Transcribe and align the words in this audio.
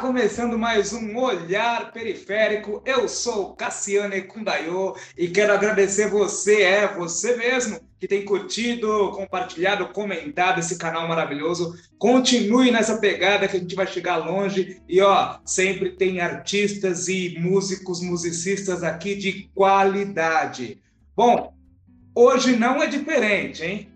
Começando 0.00 0.56
mais 0.56 0.92
um 0.92 1.16
Olhar 1.16 1.92
Periférico. 1.92 2.80
Eu 2.84 3.08
sou 3.08 3.54
Cassiane 3.54 4.22
Kundayo 4.22 4.94
e 5.16 5.26
quero 5.26 5.52
agradecer 5.52 6.08
você, 6.08 6.62
é 6.62 6.94
você 6.94 7.36
mesmo, 7.36 7.80
que 7.98 8.06
tem 8.06 8.24
curtido, 8.24 9.10
compartilhado, 9.10 9.88
comentado 9.88 10.60
esse 10.60 10.78
canal 10.78 11.08
maravilhoso. 11.08 11.76
Continue 11.98 12.70
nessa 12.70 12.98
pegada 12.98 13.48
que 13.48 13.56
a 13.56 13.60
gente 13.60 13.74
vai 13.74 13.88
chegar 13.88 14.18
longe. 14.18 14.80
E 14.88 15.00
ó, 15.00 15.40
sempre 15.44 15.90
tem 15.90 16.20
artistas 16.20 17.08
e 17.08 17.36
músicos, 17.40 18.00
musicistas 18.00 18.84
aqui 18.84 19.16
de 19.16 19.50
qualidade. 19.52 20.80
Bom, 21.16 21.52
hoje 22.14 22.54
não 22.54 22.80
é 22.80 22.86
diferente, 22.86 23.64
hein? 23.64 23.92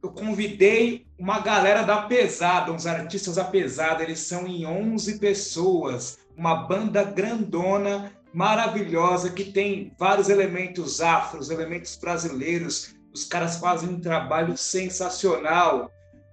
Eu 0.00 0.12
convidei 0.12 1.04
uma 1.20 1.38
galera 1.40 1.82
da 1.82 2.02
pesada, 2.02 2.72
uns 2.72 2.86
artistas 2.86 3.36
da 3.36 3.44
pesada, 3.44 4.02
eles 4.02 4.20
são 4.20 4.46
em 4.46 4.64
11 4.64 5.18
pessoas, 5.18 6.18
uma 6.34 6.66
banda 6.66 7.04
grandona, 7.04 8.10
maravilhosa, 8.32 9.28
que 9.28 9.44
tem 9.44 9.92
vários 9.98 10.30
elementos 10.30 11.02
afros, 11.02 11.50
elementos 11.50 11.94
brasileiros, 11.96 12.96
os 13.12 13.24
caras 13.24 13.58
fazem 13.58 13.90
um 13.90 14.00
trabalho 14.00 14.56
sensacional. 14.56 15.92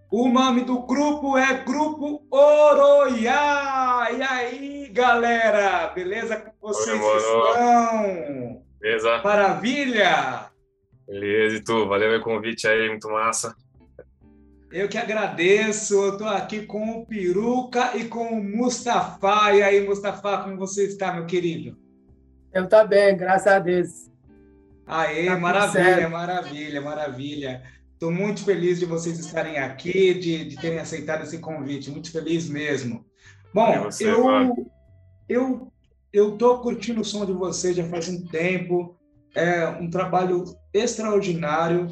O 0.09 0.29
nome 0.29 0.61
do 0.61 0.83
grupo 0.83 1.37
é 1.37 1.65
Grupo 1.65 2.25
Oroiá! 2.31 4.07
E 4.09 4.21
aí, 4.23 4.89
galera? 4.93 5.87
Beleza? 5.87 6.37
Como 6.37 6.73
vocês 6.73 7.01
Oi, 7.01 7.17
estão? 7.17 8.63
Beleza. 8.79 9.21
Maravilha! 9.21 10.45
Beleza, 11.05 11.57
e 11.57 11.63
tu? 11.63 11.89
Valeu 11.89 12.17
o 12.17 12.23
convite 12.23 12.69
aí, 12.69 12.87
muito 12.87 13.09
massa. 13.09 13.53
Eu 14.71 14.87
que 14.89 14.97
agradeço. 14.97 15.93
Eu 15.93 16.13
estou 16.13 16.27
aqui 16.27 16.65
com 16.65 16.99
o 16.99 17.05
Peruca 17.05 17.95
e 17.95 18.05
com 18.05 18.27
o 18.27 18.43
Mustafa. 18.43 19.53
E 19.53 19.61
aí, 19.61 19.85
Mustafa, 19.85 20.43
como 20.43 20.57
você 20.57 20.85
está, 20.85 21.13
meu 21.13 21.25
querido? 21.25 21.77
Eu 22.53 22.65
estou 22.65 22.87
bem, 22.87 23.15
graças 23.15 23.47
a 23.47 23.59
Deus. 23.59 24.09
Aê, 24.85 25.25
tá 25.25 25.37
maravilha, 25.37 26.09
maravilha, 26.09 26.81
maravilha. 26.81 27.63
Estou 27.93 28.11
muito 28.11 28.43
feliz 28.43 28.79
de 28.79 28.85
vocês 28.85 29.19
estarem 29.19 29.57
aqui, 29.57 30.13
de, 30.13 30.45
de 30.45 30.55
terem 30.57 30.79
aceitado 30.79 31.23
esse 31.23 31.39
convite. 31.39 31.91
Muito 31.91 32.11
feliz 32.11 32.49
mesmo. 32.49 33.05
Bom, 33.53 33.83
você, 33.83 34.09
eu, 34.09 34.69
eu 35.27 35.71
eu 36.11 36.33
estou 36.33 36.59
curtindo 36.59 37.01
o 37.01 37.05
som 37.05 37.25
de 37.25 37.33
vocês 37.33 37.75
já 37.75 37.83
faz 37.85 38.07
um 38.07 38.25
tempo. 38.25 38.97
É 39.35 39.67
um 39.67 39.89
trabalho 39.89 40.45
extraordinário 40.73 41.87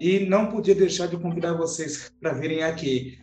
e 0.00 0.26
não 0.26 0.50
podia 0.50 0.74
deixar 0.74 1.06
de 1.06 1.16
convidar 1.16 1.54
vocês 1.54 2.10
para 2.20 2.32
virem 2.32 2.62
aqui. 2.62 3.18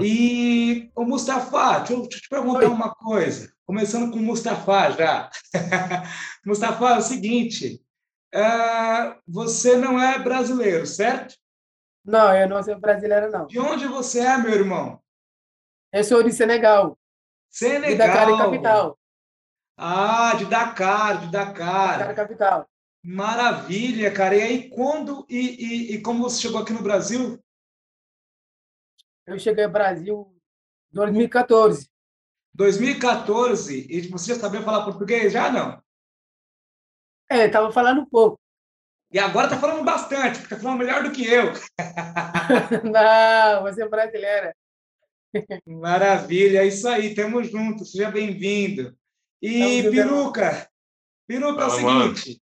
E 0.00 0.90
o 0.96 1.04
Mustafa, 1.04 1.78
deixa 1.78 1.92
eu, 1.92 2.00
deixa 2.02 2.16
eu 2.16 2.22
te 2.22 2.28
perguntar 2.28 2.66
Oi. 2.66 2.66
uma 2.66 2.92
coisa, 2.94 3.52
começando 3.64 4.10
com 4.10 4.18
o 4.18 4.22
Mustafa 4.22 4.90
já. 4.90 5.30
Mustafa, 6.44 6.90
é 6.90 6.98
o 6.98 7.02
seguinte, 7.02 7.80
uh, 8.34 9.14
você 9.26 9.76
não 9.76 10.00
é 10.00 10.18
brasileiro, 10.18 10.86
certo? 10.86 11.36
Não, 12.04 12.36
eu 12.36 12.48
não 12.48 12.62
sou 12.62 12.78
brasileiro, 12.78 13.30
não. 13.30 13.46
De 13.46 13.58
onde 13.58 13.86
você 13.86 14.20
é, 14.20 14.36
meu 14.36 14.52
irmão? 14.52 15.00
Eu 15.92 16.04
sou 16.04 16.22
de 16.22 16.32
Senegal. 16.32 16.98
Senegal. 17.48 17.90
De 17.90 17.96
Dakar, 17.96 18.38
capital. 18.38 18.98
Ah, 19.76 20.34
de 20.36 20.44
Dakar, 20.46 21.20
de 21.20 21.30
Dakar. 21.30 21.98
Dakar, 21.98 22.14
capital. 22.14 22.68
Maravilha, 23.04 24.10
cara. 24.10 24.34
E 24.34 24.40
aí, 24.40 24.70
quando 24.70 25.26
e, 25.28 25.38
e, 25.38 25.94
e 25.94 26.02
como 26.02 26.22
você 26.22 26.40
chegou 26.40 26.62
aqui 26.62 26.72
no 26.72 26.82
Brasil? 26.82 27.38
Eu 29.26 29.38
cheguei 29.38 29.64
ao 29.64 29.70
Brasil 29.70 30.34
em 30.90 30.96
2014. 30.96 31.90
2014? 32.54 33.86
E 33.90 34.08
você 34.08 34.34
já 34.34 34.40
sabia 34.40 34.62
falar 34.62 34.86
português? 34.86 35.34
Já 35.34 35.52
não? 35.52 35.82
É, 37.30 37.44
estava 37.44 37.70
falando 37.70 38.00
um 38.00 38.06
pouco. 38.06 38.40
E 39.12 39.18
agora 39.18 39.48
está 39.48 39.58
falando 39.58 39.84
bastante, 39.84 40.38
porque 40.38 40.54
está 40.54 40.58
falando 40.58 40.78
melhor 40.78 41.02
do 41.02 41.12
que 41.12 41.26
eu. 41.26 41.52
não, 42.90 43.62
você 43.62 43.82
é 43.82 43.88
brasileira. 43.88 44.56
Maravilha, 45.66 46.60
é 46.60 46.66
isso 46.66 46.88
aí, 46.88 47.14
tamo 47.14 47.44
junto, 47.44 47.84
seja 47.84 48.10
bem-vindo. 48.10 48.96
E 49.42 49.82
Peruca, 49.90 50.70
Peruca 51.26 51.62
é 51.62 51.66
o 51.66 51.70
seguinte, 51.70 52.42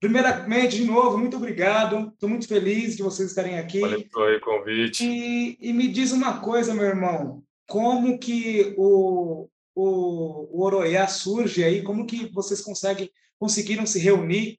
Primeiramente, 0.00 0.76
de 0.76 0.84
novo, 0.84 1.18
muito 1.18 1.36
obrigado. 1.36 2.08
Estou 2.12 2.28
muito 2.28 2.48
feliz 2.48 2.96
de 2.96 3.02
vocês 3.02 3.28
estarem 3.28 3.58
aqui. 3.58 3.80
Valeu 3.80 4.08
pelo 4.08 4.40
convite. 4.40 5.04
E, 5.04 5.58
e, 5.60 5.72
me 5.72 5.88
diz 5.88 6.12
uma 6.12 6.40
coisa, 6.40 6.74
meu 6.74 6.84
irmão. 6.84 7.42
Como 7.66 8.18
que 8.18 8.74
o, 8.76 9.48
o, 9.74 10.58
o 10.58 10.64
Oroiá 10.64 11.06
surge 11.06 11.62
aí? 11.62 11.82
Como 11.82 12.06
que 12.06 12.32
vocês 12.32 12.60
conseguem, 12.60 13.10
conseguiram 13.38 13.86
se 13.86 13.98
reunir? 13.98 14.58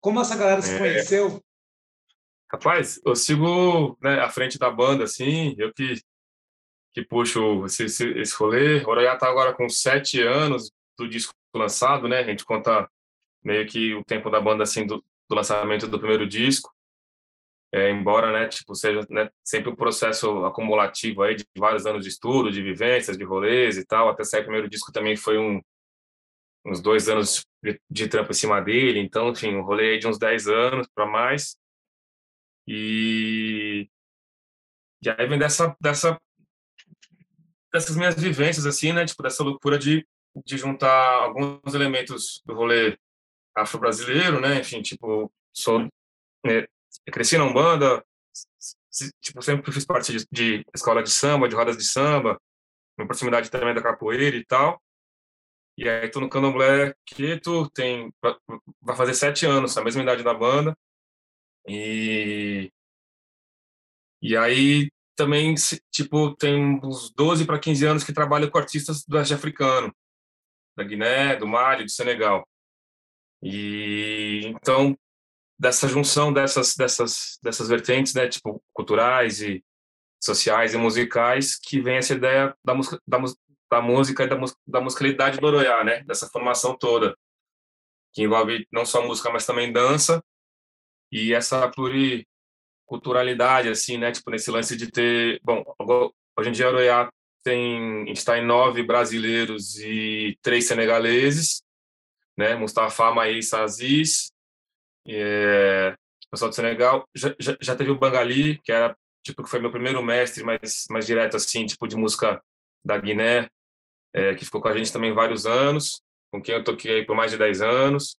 Como 0.00 0.20
essa 0.20 0.36
galera 0.36 0.58
é. 0.58 0.62
se 0.62 0.78
conheceu? 0.78 1.42
Rapaz, 2.52 3.00
eu 3.04 3.16
sigo 3.16 3.96
né, 4.02 4.20
à 4.20 4.28
frente 4.28 4.58
da 4.58 4.70
banda, 4.70 5.04
assim, 5.04 5.54
eu 5.56 5.72
que, 5.72 5.94
que 6.92 7.02
puxo 7.02 7.64
esse, 7.64 7.84
esse, 7.84 8.08
esse 8.18 8.34
rolê. 8.34 8.82
O 8.82 8.88
Oroiá 8.88 9.14
está 9.14 9.28
agora 9.28 9.54
com 9.54 9.68
sete 9.68 10.20
anos 10.20 10.70
do 10.98 11.08
disco 11.08 11.32
lançado, 11.54 12.08
né? 12.08 12.18
A 12.18 12.24
gente 12.24 12.44
conta 12.44 12.88
meio 13.44 13.66
que 13.66 13.94
o 13.94 14.04
tempo 14.04 14.30
da 14.30 14.40
banda 14.40 14.62
assim 14.62 14.86
do, 14.86 15.04
do 15.28 15.36
lançamento 15.36 15.86
do 15.88 15.98
primeiro 15.98 16.26
disco. 16.26 16.72
É, 17.74 17.90
embora 17.90 18.30
né 18.32 18.48
tipo 18.48 18.74
seja 18.74 19.00
né, 19.08 19.30
sempre 19.42 19.70
um 19.70 19.74
processo 19.74 20.44
acumulativo 20.44 21.22
aí 21.22 21.36
de 21.36 21.46
vários 21.56 21.86
anos 21.86 22.02
de 22.04 22.10
estudo 22.10 22.52
de 22.52 22.62
vivências 22.62 23.16
de 23.16 23.24
rolês 23.24 23.78
e 23.78 23.86
tal 23.86 24.10
até 24.10 24.24
sair 24.24 24.42
o 24.42 24.44
primeiro 24.44 24.68
disco 24.68 24.92
também 24.92 25.16
foi 25.16 25.38
um 25.38 25.58
uns 26.64 26.80
dois 26.80 27.08
anos 27.08 27.44
de, 27.62 27.80
de 27.90 28.08
trampo 28.08 28.30
em 28.30 28.34
cima 28.34 28.60
dele. 28.60 29.00
Então 29.00 29.30
enfim 29.30 29.54
um 29.56 29.62
rolê 29.62 29.98
de 29.98 30.06
uns 30.06 30.18
dez 30.18 30.46
anos 30.48 30.86
para 30.94 31.06
mais. 31.06 31.56
E 32.66 33.88
e 35.04 35.10
aí 35.10 35.26
vem 35.26 35.38
dessa 35.38 35.76
dessa 35.80 36.20
dessas 37.72 37.96
minhas 37.96 38.14
vivências 38.14 38.66
assim 38.66 38.92
né 38.92 39.04
tipo 39.04 39.22
dessa 39.22 39.42
loucura 39.42 39.78
de 39.78 40.06
de 40.46 40.56
juntar 40.56 41.24
alguns 41.24 41.74
elementos 41.74 42.42
do 42.46 42.54
rolê 42.54 42.96
afro-brasileiro, 43.56 44.40
né? 44.40 44.60
Enfim, 44.60 44.82
tipo, 44.82 45.32
sou 45.52 45.80
né, 46.44 46.66
cresci 47.10 47.36
na 47.38 47.44
Umbanda, 47.44 48.04
tipo, 49.20 49.42
sempre 49.42 49.72
fiz 49.72 49.84
parte 49.84 50.12
de, 50.12 50.26
de, 50.30 50.66
escola 50.74 51.02
de 51.02 51.10
samba, 51.10 51.48
de 51.48 51.54
rodas 51.54 51.76
de 51.76 51.84
samba, 51.84 52.40
uma 52.98 53.06
proximidade 53.06 53.50
também 53.50 53.74
da 53.74 53.82
capoeira 53.82 54.36
e 54.36 54.44
tal. 54.44 54.80
E 55.76 55.88
aí 55.88 56.08
tô 56.10 56.20
no 56.20 56.28
Candomblé 56.28 56.94
Quieto, 57.06 57.70
tem 57.70 58.12
vai 58.80 58.96
fazer 58.96 59.14
sete 59.14 59.46
anos, 59.46 59.76
a 59.76 59.84
mesma 59.84 60.02
idade 60.02 60.22
da 60.22 60.34
banda. 60.34 60.76
E 61.66 62.70
e 64.20 64.36
aí 64.36 64.90
também 65.16 65.54
tipo 65.90 66.34
tem 66.36 66.80
uns 66.84 67.10
12 67.12 67.46
para 67.46 67.58
15 67.58 67.86
anos 67.86 68.04
que 68.04 68.12
trabalho 68.12 68.50
com 68.50 68.58
artistas 68.58 69.04
do 69.04 69.16
leste 69.16 69.34
africano, 69.34 69.94
da 70.76 70.84
Guiné, 70.84 71.36
do 71.36 71.46
Mali, 71.46 71.84
do 71.84 71.90
Senegal. 71.90 72.46
E 73.42 74.42
então 74.46 74.96
dessa 75.58 75.88
junção 75.88 76.32
dessas 76.32 76.76
dessas 76.76 77.38
dessas 77.42 77.68
vertentes, 77.68 78.14
né, 78.14 78.28
tipo 78.28 78.62
culturais 78.72 79.40
e 79.40 79.64
sociais 80.22 80.74
e 80.74 80.78
musicais, 80.78 81.56
que 81.56 81.80
vem 81.80 81.96
essa 81.96 82.14
ideia 82.14 82.54
da 82.64 82.74
música 82.74 83.00
da, 83.06 83.18
da 83.70 83.82
música 83.82 84.24
e 84.24 84.28
da, 84.28 84.36
da 84.66 84.80
musicalidade 84.80 85.38
do 85.38 85.46
Oroiá, 85.46 85.84
né, 85.84 86.02
dessa 86.04 86.28
formação 86.28 86.76
toda, 86.76 87.16
que 88.12 88.22
envolve 88.22 88.66
não 88.72 88.84
só 88.84 89.06
música, 89.06 89.30
mas 89.30 89.46
também 89.46 89.72
dança 89.72 90.22
e 91.10 91.34
essa 91.34 91.68
pluriculturalidade 91.68 93.68
assim, 93.68 93.98
né, 93.98 94.12
tipo 94.12 94.30
nesse 94.30 94.50
lance 94.50 94.76
de 94.76 94.90
ter, 94.90 95.40
bom, 95.42 95.62
hoje 96.38 96.48
em 96.48 96.52
dia 96.52 96.68
Oroiá 96.68 97.10
tem 97.44 98.10
está 98.10 98.38
em 98.38 98.46
nove 98.46 98.82
brasileiros 98.84 99.78
e 99.78 100.38
três 100.42 100.66
senegaleses 100.66 101.62
né? 102.36 102.54
Mustafa 102.54 103.12
Maís 103.12 103.52
Aziz, 103.52 104.32
é, 105.06 105.94
pessoal 106.30 106.48
do 106.48 106.54
Senegal. 106.54 107.06
Já, 107.14 107.34
já, 107.38 107.56
já, 107.60 107.76
teve 107.76 107.90
o 107.90 107.98
Bangali, 107.98 108.58
que 108.62 108.72
era 108.72 108.96
tipo 109.24 109.42
que 109.42 109.50
foi 109.50 109.60
meu 109.60 109.70
primeiro 109.70 110.02
mestre, 110.02 110.42
mais 110.42 110.86
mais 110.90 111.06
direto 111.06 111.36
assim, 111.36 111.66
tipo 111.66 111.86
de 111.86 111.96
música 111.96 112.42
da 112.84 112.98
Guiné, 112.98 113.48
é, 114.14 114.34
que 114.34 114.44
ficou 114.44 114.60
com 114.60 114.68
a 114.68 114.76
gente 114.76 114.92
também 114.92 115.12
vários 115.12 115.46
anos, 115.46 116.02
com 116.32 116.42
quem 116.42 116.54
eu 116.54 116.64
toquei 116.64 117.04
por 117.04 117.14
mais 117.14 117.30
de 117.30 117.38
10 117.38 117.62
anos. 117.62 118.16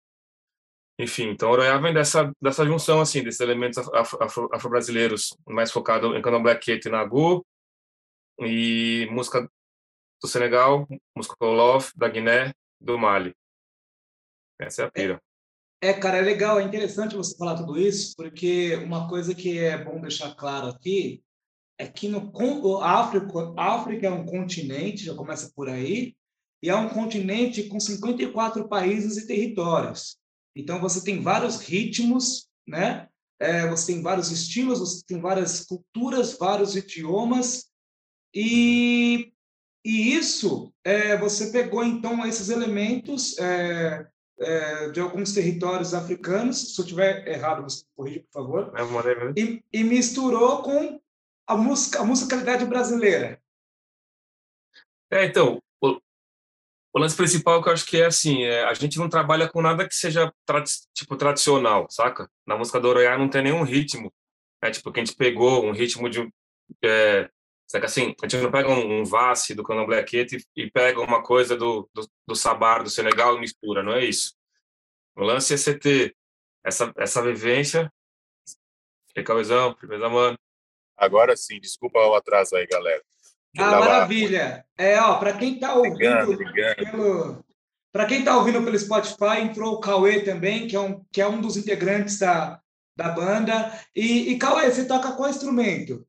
Enfim, 0.99 1.31
então 1.31 1.51
Oroiá 1.51 1.79
vem 1.79 1.93
dessa 1.95 2.31
dessa 2.41 2.65
junção 2.67 3.01
assim 3.01 3.23
desses 3.25 3.41
elementos 3.41 3.79
afro-brasileiros, 4.53 5.33
afro 5.41 5.55
mais 5.55 5.73
focado 5.73 6.15
em 6.15 6.23
candomblé, 6.23 6.59
e 6.67 6.89
nagu, 6.91 7.45
e 8.41 9.09
música 9.11 9.49
do 10.23 10.29
Senegal, 10.29 10.87
música 11.17 11.35
Wolof, 11.41 11.93
da 11.97 12.09
Guiné, 12.09 12.53
do 12.81 12.99
Mali. 12.99 13.35
Essa 14.65 14.83
é 14.83 14.85
a 14.87 14.91
pira. 14.91 15.23
É, 15.81 15.89
é, 15.89 15.93
cara, 15.93 16.19
é 16.19 16.23
legal, 16.23 16.61
é 16.61 16.63
interessante 16.63 17.17
você 17.17 17.37
falar 17.37 17.57
tudo 17.57 17.79
isso, 17.79 18.15
porque 18.17 18.77
uma 18.77 19.09
coisa 19.09 19.35
que 19.35 19.59
é 19.59 19.83
bom 19.83 20.01
deixar 20.01 20.35
claro 20.35 20.69
aqui 20.69 21.23
é 21.79 21.87
que 21.87 22.09
no 22.09 22.31
África, 22.81 23.55
África 23.57 24.07
é 24.07 24.11
um 24.11 24.25
continente, 24.25 25.05
já 25.05 25.15
começa 25.15 25.51
por 25.55 25.69
aí, 25.69 26.15
e 26.63 26.71
é 26.71 26.77
um 26.77 26.89
continente 26.89 27.65
com 27.65 27.81
54 27.81 28.69
países 28.69 29.17
e 29.17 29.27
territórios. 29.27 30.17
Então 30.55 30.81
você 30.81 31.03
tem 31.03 31.21
vários 31.21 31.61
ritmos, 31.61 32.49
né? 32.67 33.09
É, 33.41 33.67
você 33.67 33.95
tem 33.95 34.03
vários 34.03 34.31
estilos, 34.31 34.79
você 34.79 35.03
tem 35.05 35.21
várias 35.21 35.65
culturas, 35.65 36.39
vários 36.39 36.77
idiomas, 36.77 37.73
e, 38.35 39.33
e 39.85 40.15
isso 40.15 40.73
é, 40.85 41.17
você 41.19 41.51
pegou 41.51 41.85
então 41.85 42.25
esses 42.25 42.49
elementos 42.49 43.37
é, 43.39 44.07
é, 44.43 44.91
de 44.91 45.01
alguns 45.01 45.33
territórios 45.33 45.95
africanos, 45.95 46.75
se 46.75 46.81
eu 46.81 46.87
tiver 46.87 47.27
errado, 47.29 47.63
você 47.63 47.85
corrija, 47.95 48.21
por 48.21 48.33
favor, 48.33 48.73
é, 48.77 49.41
e, 49.41 49.63
e 49.73 49.85
misturou 49.85 50.63
com 50.63 51.01
a, 51.47 51.57
música, 51.57 52.01
a 52.01 52.05
musicalidade 52.05 52.65
brasileira. 52.65 53.41
É, 55.11 55.25
então, 55.25 55.63
o, 55.81 56.01
o, 56.95 56.99
lance 56.99 57.17
principal 57.17 57.63
que 57.63 57.69
eu 57.69 57.73
acho 57.73 57.87
que 57.87 58.01
é 58.01 58.07
assim, 58.07 58.45
é, 58.45 58.65
a 58.65 58.75
gente 58.75 58.99
não 58.99 59.09
trabalha 59.09 59.49
com 59.49 59.61
nada 59.61 59.87
que 59.87 59.95
seja 59.95 60.33
tipo 60.95 61.17
tradicional, 61.17 61.87
saca? 61.91 62.31
Na 62.47 62.57
música 62.57 62.81
do 62.81 62.89
Oroiá 62.89 63.19
não 63.19 63.29
tem 63.29 63.43
nenhum 63.43 63.63
ritmo, 63.63 64.13
né? 64.63 64.71
Tipo, 64.71 64.91
que 64.91 65.01
a 65.01 65.05
gente 65.05 65.17
pegou 65.17 65.65
um 65.65 65.73
ritmo 65.73 66.09
de... 66.09 66.29
É, 66.83 67.31
saca 67.73 67.87
assim, 67.87 68.15
a 68.23 68.29
gente 68.29 68.43
não 68.43 68.51
pega 68.51 68.69
um, 68.69 69.01
um 69.01 69.05
Vassi 69.05 69.55
do 69.55 69.65
Candomblé 69.65 70.03
Quete 70.03 70.37
e, 70.57 70.65
e 70.65 70.71
pega 70.71 71.01
uma 71.01 71.23
coisa 71.23 71.57
do, 71.57 71.89
do, 71.95 72.07
do 72.27 72.37
Sabar, 72.37 72.83
do 72.83 72.91
Senegal 72.91 73.37
e 73.37 73.41
mistura, 73.41 73.83
não 73.83 73.95
é 73.95 74.05
isso. 74.05 74.35
O 75.17 75.23
lance 75.23 75.55
é 75.55 75.57
você 75.57 75.79
ter 75.79 76.15
essa, 76.63 76.93
essa 76.97 77.23
vivência, 77.23 77.91
Cauezão, 79.25 79.75
primeiro 79.75 80.11
mano, 80.11 80.39
Agora 80.97 81.37
sim, 81.37 81.59
desculpa 81.59 81.99
o 81.99 82.15
atraso 82.15 82.55
aí, 82.55 82.67
galera. 82.67 83.03
Ah, 83.59 83.71
tava... 83.71 83.81
maravilha. 83.81 84.65
É, 84.79 85.01
ó, 85.01 85.19
para 85.19 85.33
quem 85.33 85.55
está 85.55 85.75
ouvindo 85.75 85.97
ligando, 85.97 86.33
ligando. 86.33 86.77
pelo 86.77 87.45
para 87.93 88.07
quem 88.07 88.21
está 88.21 88.37
ouvindo 88.37 88.63
pelo 88.63 88.79
Spotify, 88.79 89.41
entrou 89.43 89.75
o 89.75 89.81
Cauê 89.81 90.21
também, 90.21 90.67
que 90.67 90.77
é 90.77 90.81
um, 90.81 91.05
que 91.13 91.21
é 91.21 91.27
um 91.27 91.41
dos 91.41 91.59
integrantes 91.59 92.19
da, 92.19 92.61
da 92.97 93.09
banda. 93.11 93.71
E, 93.95 94.33
e 94.33 94.39
Cauê, 94.39 94.71
você 94.71 94.87
toca 94.87 95.13
qual 95.13 95.29
instrumento? 95.29 96.07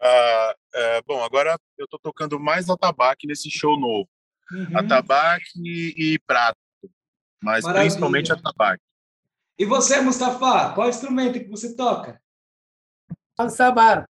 Ah, 0.00 0.54
é, 0.74 1.02
bom, 1.02 1.22
agora 1.22 1.58
eu 1.76 1.84
estou 1.84 1.98
tocando 1.98 2.38
mais 2.38 2.68
atabaque 2.70 3.26
nesse 3.26 3.50
show 3.50 3.78
novo. 3.78 4.08
Uhum. 4.50 4.78
Atabaque 4.78 5.44
e, 5.56 6.14
e 6.14 6.18
prato, 6.20 6.58
mas 7.42 7.64
Maravilha. 7.64 7.88
principalmente 7.88 8.32
atabaque. 8.32 8.82
E 9.58 9.64
você, 9.66 10.00
Mustafa, 10.00 10.72
qual 10.72 10.88
instrumento 10.88 11.38
que 11.38 11.48
você 11.48 11.74
toca? 11.74 12.20
Sabar. 13.50 14.08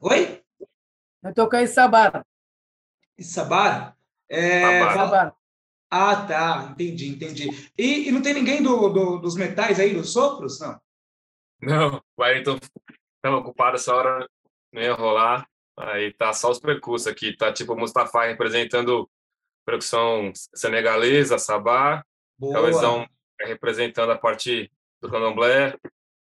Oi? 0.00 0.42
Eu 1.22 1.34
toco 1.34 1.56
em 1.56 1.66
Sabar. 1.66 2.24
Em 3.18 3.22
Sabar? 3.22 3.96
É... 4.28 4.92
Sabar. 4.92 5.36
Ah, 5.90 6.26
tá. 6.26 6.68
Entendi, 6.72 7.10
entendi. 7.10 7.70
E, 7.76 8.08
e 8.08 8.12
não 8.12 8.22
tem 8.22 8.32
ninguém 8.32 8.62
do, 8.62 8.88
do, 8.88 9.18
dos 9.18 9.36
metais 9.36 9.78
aí, 9.78 9.94
dos 9.94 10.12
sopros? 10.12 10.58
Não? 10.58 10.80
Não, 11.60 12.02
o 12.16 12.22
Ayrton 12.22 12.58
estava 13.16 13.36
ocupado 13.36 13.76
essa 13.76 13.94
hora, 13.94 14.26
não 14.72 14.82
ia 14.82 14.94
rolar. 14.94 15.46
Aí 15.78 16.12
tá 16.12 16.32
só 16.32 16.50
os 16.50 16.58
percursos 16.58 17.06
aqui. 17.06 17.36
Tá 17.36 17.52
tipo 17.52 17.76
Mustafa 17.76 18.24
representando 18.24 19.08
percussão 19.64 20.32
senegalesa, 20.54 21.38
sabá. 21.38 22.04
Talvez 22.40 22.76
representando 23.40 24.10
a 24.10 24.18
parte 24.18 24.70
do 25.00 25.10
candomblé, 25.10 25.76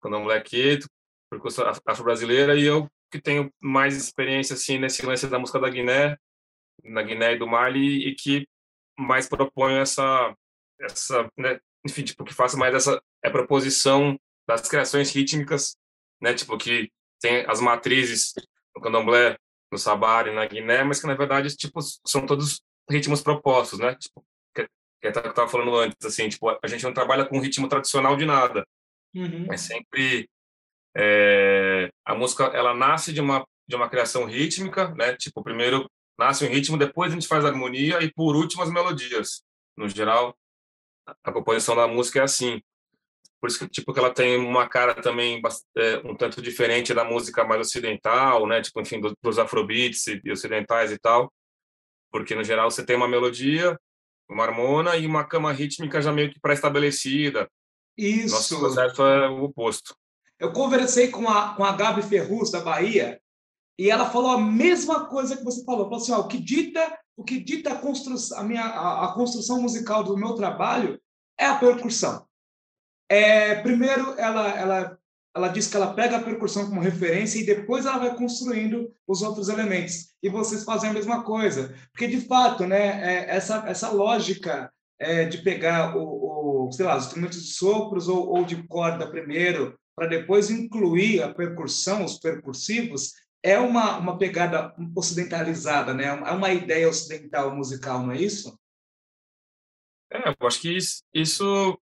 candomblé 0.03 0.41
quieto, 0.41 0.89
percussão 1.31 1.71
afro-brasileira, 1.87 2.57
e 2.57 2.65
eu 2.65 2.89
que 3.11 3.21
tenho 3.21 3.53
mais 3.61 3.97
experiência 3.97 4.55
assim 4.55 4.79
nesse 4.79 5.05
lance 5.05 5.27
da 5.27 5.39
música 5.39 5.61
da 5.61 5.69
Guiné, 5.69 6.17
na 6.83 7.03
Guiné 7.03 7.35
e 7.35 7.39
do 7.39 7.47
Mali, 7.47 8.09
e 8.09 8.15
que 8.15 8.47
mais 8.99 9.29
proponho 9.29 9.79
essa, 9.79 10.35
essa 10.81 11.31
né, 11.37 11.61
enfim, 11.87 12.03
tipo, 12.05 12.25
que 12.25 12.33
faço 12.33 12.59
mais 12.59 12.75
essa 12.75 13.03
é 13.23 13.31
proposição 13.31 14.19
das 14.47 14.69
criações 14.69 15.15
rítmicas, 15.15 15.77
né, 16.21 16.33
tipo, 16.35 16.57
que 16.57 16.91
tem 17.23 17.45
as 17.49 17.61
matrizes 17.61 18.35
no 18.75 18.83
candomblé, 18.83 19.37
no 19.71 19.79
sabar 19.79 20.27
e 20.27 20.35
na 20.35 20.45
Guiné, 20.45 20.85
mas 20.85 21.01
que 21.01 21.07
na 21.07 21.15
verdade, 21.15 21.57
tipo, 21.57 21.81
são 22.07 22.27
todos 22.27 22.61
ritmos 22.91 23.23
propostos, 23.23 23.79
né, 23.79 23.95
tipo, 23.95 24.23
que, 24.55 24.65
que 24.65 25.07
eu 25.07 25.11
estava 25.11 25.49
falando 25.49 25.75
antes, 25.77 26.05
assim, 26.05 26.29
tipo, 26.29 26.51
a 26.51 26.67
gente 26.67 26.85
não 26.85 26.93
trabalha 26.93 27.25
com 27.25 27.41
ritmo 27.41 27.69
tradicional 27.69 28.17
de 28.17 28.27
nada, 28.27 28.67
uhum. 29.15 29.47
é 29.51 29.57
sempre 29.57 30.29
é, 30.95 31.91
a 32.05 32.15
música 32.15 32.45
ela 32.45 32.75
nasce 32.75 33.13
de 33.13 33.21
uma 33.21 33.47
de 33.67 33.77
uma 33.77 33.89
criação 33.89 34.27
rítmica, 34.27 34.89
né? 34.95 35.17
Tipo, 35.17 35.43
primeiro 35.43 35.91
nasce 36.19 36.45
um 36.45 36.49
ritmo, 36.49 36.77
depois 36.77 37.11
a 37.11 37.15
gente 37.15 37.27
faz 37.27 37.45
a 37.45 37.49
harmonia 37.49 38.03
e 38.03 38.13
por 38.13 38.37
último 38.37 38.63
as 38.63 38.71
melodias. 38.71 39.43
No 39.77 39.89
geral, 39.89 40.37
a 41.25 41.33
composição 41.33 41.75
da 41.75 41.89
música 41.89 42.21
é 42.21 42.23
assim. 42.23 42.61
Por 43.43 43.49
isso 43.49 43.59
que 43.59 43.69
tipo 43.69 43.93
que 43.93 43.99
ela 43.99 44.15
tem 44.15 44.37
uma 44.37 44.69
cara 44.69 44.95
também 44.95 45.43
é, 45.77 45.97
um 46.05 46.15
tanto 46.15 46.41
diferente 46.41 46.95
da 46.95 47.03
música 47.03 47.43
mais 47.43 47.61
ocidental, 47.61 48.47
né? 48.47 48.63
Tipo, 48.63 48.81
enfim, 48.81 49.01
dos, 49.01 49.15
dos 49.21 49.37
afrobeats 49.37 50.07
e, 50.07 50.21
e 50.25 50.31
ocidentais 50.31 50.93
e 50.93 50.99
tal. 50.99 51.33
Porque 52.13 52.37
no 52.37 52.45
geral 52.45 52.71
você 52.71 52.87
tem 52.87 52.95
uma 52.95 53.09
melodia, 53.09 53.77
uma 54.31 54.45
harmona 54.45 54.97
e 54.97 55.05
uma 55.05 55.25
cama 55.25 55.51
rítmica 55.51 56.01
já 56.01 56.13
meio 56.13 56.33
que 56.33 56.39
pré-estabelecida. 56.39 57.51
Isso. 57.99 58.33
Nosso 58.33 58.61
processo 58.61 59.03
é 59.03 59.29
o 59.29 59.43
oposto. 59.43 59.97
Eu 60.39 60.53
conversei 60.53 61.09
com 61.09 61.29
a, 61.29 61.57
com 61.57 61.65
a 61.65 61.73
Gabi 61.73 62.03
Ferruz, 62.03 62.49
da 62.53 62.61
Bahia, 62.61 63.21
e 63.77 63.91
ela 63.91 64.09
falou 64.09 64.31
a 64.31 64.41
mesma 64.41 65.07
coisa 65.07 65.37
que 65.37 65.43
você 65.43 65.65
falou. 65.65 65.87
Falou 65.87 66.01
assim, 66.01 66.13
ó, 66.13 66.21
o 66.21 66.29
que 66.29 66.39
dita, 66.39 66.97
o 67.17 67.25
que 67.25 67.41
dita 67.41 67.73
a, 67.73 67.79
construção, 67.79 68.39
a, 68.39 68.45
minha, 68.45 68.63
a, 68.63 69.07
a 69.07 69.15
construção 69.15 69.61
musical 69.61 70.05
do 70.05 70.17
meu 70.17 70.35
trabalho 70.35 71.01
é 71.37 71.47
a 71.47 71.57
percussão. 71.57 72.25
É, 73.13 73.57
primeiro, 73.57 74.15
ela, 74.19 74.59
ela, 74.59 74.99
ela 75.37 75.49
diz 75.49 75.67
que 75.69 75.77
ela 75.77 75.93
pega 75.93 76.17
a 76.17 76.23
percussão 76.23 76.65
como 76.65 76.81
referência 76.81 77.39
e 77.39 77.45
depois 77.45 77.85
ela 77.85 77.99
vai 77.99 78.17
construindo 78.17 78.91
os 79.07 79.21
outros 79.21 79.51
elementos. 79.51 80.15
E 80.23 80.31
vocês 80.31 80.65
fazem 80.65 80.89
a 80.89 80.95
mesma 80.95 81.23
coisa. 81.23 81.75
Porque, 81.93 82.07
de 82.07 82.23
fato, 82.23 82.67
né, 82.67 83.03
é, 83.05 83.37
essa, 83.37 83.69
essa 83.69 83.91
lógica 83.91 84.73
é, 84.99 85.27
de 85.27 85.43
pegar 85.43 85.95
o, 85.95 86.69
o, 86.69 86.73
sei 86.73 86.87
lá, 86.87 86.97
os 86.97 87.05
instrumentos 87.05 87.43
de 87.43 87.53
sopros 87.53 88.09
ou, 88.09 88.31
ou 88.31 88.47
de 88.47 88.67
corda 88.67 89.11
primeiro, 89.11 89.79
para 89.95 90.09
depois 90.09 90.49
incluir 90.49 91.23
a 91.23 91.35
percussão, 91.35 92.07
os 92.07 92.19
percursivos, 92.19 93.13
é 93.43 93.59
uma, 93.59 93.99
uma 93.99 94.17
pegada 94.17 94.75
ocidentalizada, 94.97 95.93
né? 95.93 96.07
É 96.07 96.33
uma 96.33 96.51
ideia 96.51 96.89
ocidental 96.89 97.55
musical, 97.55 98.03
não 98.03 98.13
é 98.13 98.17
isso? 98.17 98.59
É, 100.11 100.31
eu 100.31 100.47
acho 100.47 100.63
que 100.63 100.75
isso, 100.75 101.03
isso 101.13 101.79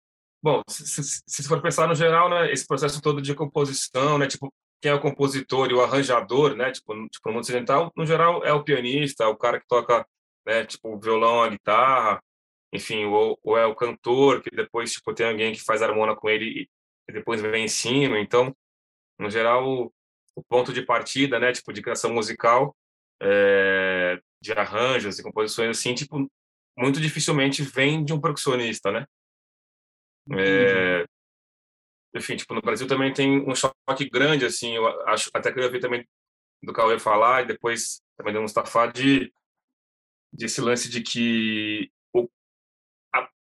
bom, 0.42 0.62
se, 0.68 0.86
se, 0.86 1.22
se, 1.26 1.42
for 1.48 1.60
pensar 1.62 1.88
no 1.88 1.94
geral, 1.94 2.28
né, 2.28 2.52
esse 2.52 2.66
processo 2.66 3.00
todo 3.02 3.20
de 3.22 3.34
composição, 3.34 4.18
né, 4.18 4.26
tipo, 4.26 4.52
quem 4.80 4.90
é 4.90 4.94
o 4.94 5.00
compositor 5.00 5.70
e 5.70 5.74
o 5.74 5.82
arranjador, 5.82 6.54
né, 6.54 6.70
tipo, 6.72 6.92
tipo 7.08 7.28
no 7.28 7.34
mundo 7.34 7.42
ocidental, 7.42 7.92
no 7.96 8.06
geral 8.06 8.44
é 8.44 8.52
o 8.52 8.62
pianista, 8.62 9.24
é 9.24 9.26
o 9.26 9.36
cara 9.36 9.60
que 9.60 9.66
toca, 9.66 10.06
né, 10.46 10.64
tipo, 10.64 10.94
o 10.94 11.00
violão, 11.00 11.42
a 11.42 11.48
guitarra, 11.48 12.22
enfim, 12.72 13.04
ou, 13.06 13.38
ou, 13.42 13.56
é 13.58 13.66
o 13.66 13.74
cantor, 13.74 14.42
que 14.42 14.50
depois, 14.50 14.92
tipo, 14.92 15.14
tem 15.14 15.26
alguém 15.28 15.52
que 15.52 15.62
faz 15.62 15.82
harmonia 15.82 16.16
com 16.16 16.28
ele 16.28 16.68
e 17.08 17.12
depois 17.12 17.40
vem 17.40 17.64
em 17.64 17.68
cima. 17.68 18.18
Então, 18.18 18.54
no 19.18 19.30
geral, 19.30 19.92
o 20.34 20.42
ponto 20.44 20.72
de 20.72 20.82
partida, 20.82 21.38
né, 21.38 21.52
tipo 21.52 21.72
de 21.72 21.82
criação 21.82 22.12
musical, 22.12 22.76
é, 23.22 24.20
de 24.42 24.52
arranjos 24.52 25.18
e 25.18 25.22
composições 25.22 25.70
assim, 25.78 25.94
tipo, 25.94 26.30
muito 26.76 27.00
dificilmente 27.00 27.62
vem 27.62 28.04
de 28.04 28.12
um 28.12 28.20
percussionista, 28.20 28.92
né? 28.92 29.06
É, 30.32 31.04
enfim, 32.14 32.36
tipo, 32.36 32.54
no 32.54 32.62
Brasil 32.62 32.86
também 32.86 33.12
tem 33.12 33.40
um 33.48 33.54
choque 33.54 34.08
grande, 34.10 34.44
assim, 34.44 34.74
eu 34.74 34.86
acho, 35.08 35.30
até 35.34 35.52
que 35.52 35.60
eu 35.60 35.70
vi 35.70 35.78
também 35.78 36.06
do 36.62 36.72
Cauê 36.72 36.98
falar 36.98 37.42
e 37.42 37.46
depois 37.46 38.00
também 38.16 38.32
do 38.32 38.40
Mustafa 38.40 38.86
de 38.88 39.32
desse 40.32 40.60
lance 40.60 40.88
de 40.90 41.02
que 41.02 41.90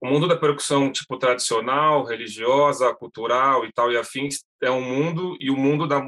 o 0.01 0.07
mundo 0.07 0.29
da 0.29 0.37
percussão 0.37 0.93
tipo 0.93 1.19
tradicional, 1.19 2.05
religiosa, 2.05 2.95
cultural 2.95 3.65
e 3.65 3.73
tal 3.73 3.91
e 3.91 3.97
afins 3.97 4.45
é 4.63 4.71
um 4.71 4.83
mundo 4.83 5.37
e 5.41 5.51
o 5.51 5.57
mundo 5.57 5.87
da 5.87 6.01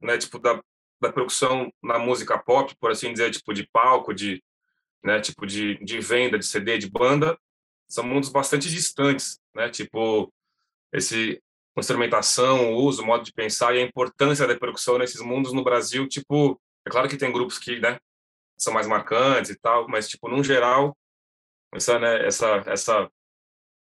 né, 0.00 0.18
tipo 0.18 0.38
da, 0.38 0.60
da 1.00 1.12
percussão 1.12 1.72
na 1.82 1.98
música 1.98 2.38
pop, 2.38 2.74
por 2.80 2.90
assim 2.90 3.12
dizer, 3.12 3.30
tipo 3.30 3.52
de 3.52 3.68
palco, 3.70 4.14
de 4.14 4.42
né, 5.02 5.20
tipo 5.20 5.46
de, 5.46 5.76
de 5.84 6.00
venda 6.00 6.38
de 6.38 6.46
CD, 6.46 6.78
de 6.78 6.90
banda, 6.90 7.38
são 7.94 8.04
mundos 8.04 8.28
bastante 8.28 8.68
distantes, 8.70 9.38
né? 9.54 9.68
Tipo 9.70 10.32
esse 10.92 11.40
instrumentação, 11.76 12.74
o 12.74 12.76
uso, 12.84 13.02
o 13.02 13.06
modo 13.06 13.24
de 13.24 13.32
pensar 13.32 13.74
e 13.74 13.80
a 13.80 13.84
importância 13.84 14.46
da 14.46 14.56
percussão 14.56 14.98
nesses 14.98 15.20
mundos 15.20 15.52
no 15.52 15.64
Brasil, 15.64 16.08
tipo, 16.08 16.60
é 16.86 16.90
claro 16.90 17.08
que 17.08 17.16
tem 17.16 17.32
grupos 17.32 17.58
que, 17.58 17.80
né, 17.80 17.98
são 18.56 18.72
mais 18.72 18.86
marcantes 18.86 19.50
e 19.50 19.58
tal, 19.58 19.88
mas 19.88 20.08
tipo, 20.08 20.28
no 20.28 20.42
geral, 20.44 20.96
essa, 21.72 21.98
né, 21.98 22.26
essa 22.26 22.62
essa 22.66 23.10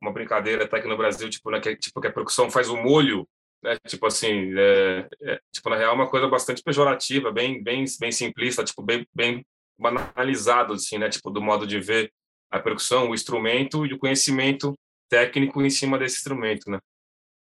uma 0.02 0.12
brincadeira 0.12 0.66
até 0.66 0.78
aqui 0.78 0.88
no 0.88 0.98
Brasil, 0.98 1.30
tipo, 1.30 1.52
né, 1.52 1.60
que, 1.62 1.76
tipo, 1.78 2.02
que 2.02 2.08
a 2.08 2.14
percussão 2.14 2.50
faz 2.52 2.70
o 2.70 2.78
molho 2.78 3.28
né? 3.64 3.78
Tipo 3.88 4.06
assim, 4.08 4.54
é, 4.58 5.08
é, 5.22 5.42
tipo 5.52 5.70
na 5.70 5.78
real 5.78 5.94
é 5.94 5.96
uma 5.96 6.10
coisa 6.10 6.28
bastante 6.28 6.62
pejorativa, 6.62 7.32
bem, 7.32 7.64
bem, 7.64 7.86
bem 8.00 8.12
simplista, 8.12 8.64
tipo 8.64 8.84
bem, 8.84 9.08
bem 9.16 9.46
banalizado 9.80 10.74
assim, 10.74 10.98
né? 10.98 11.10
Tipo 11.10 11.32
do 11.32 11.42
modo 11.42 11.66
de 11.66 11.80
ver 11.80 12.12
a 12.54 12.60
percussão, 12.60 13.10
o 13.10 13.16
instrumento 13.16 13.84
e 13.84 13.94
o 13.94 13.98
conhecimento 13.98 14.78
técnico 15.10 15.60
em 15.64 15.72
cima 15.72 15.98
desse 15.98 16.18
instrumento, 16.18 16.70
né? 16.70 16.78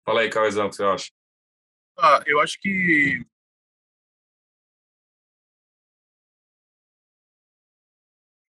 Fala 0.06 0.20
aí, 0.20 0.30
Cauezão, 0.30 0.68
o 0.68 0.70
que 0.70 0.76
você 0.76 0.84
acha? 0.84 1.10
Ah, 1.98 2.22
eu 2.24 2.40
acho 2.40 2.56
que 2.60 3.26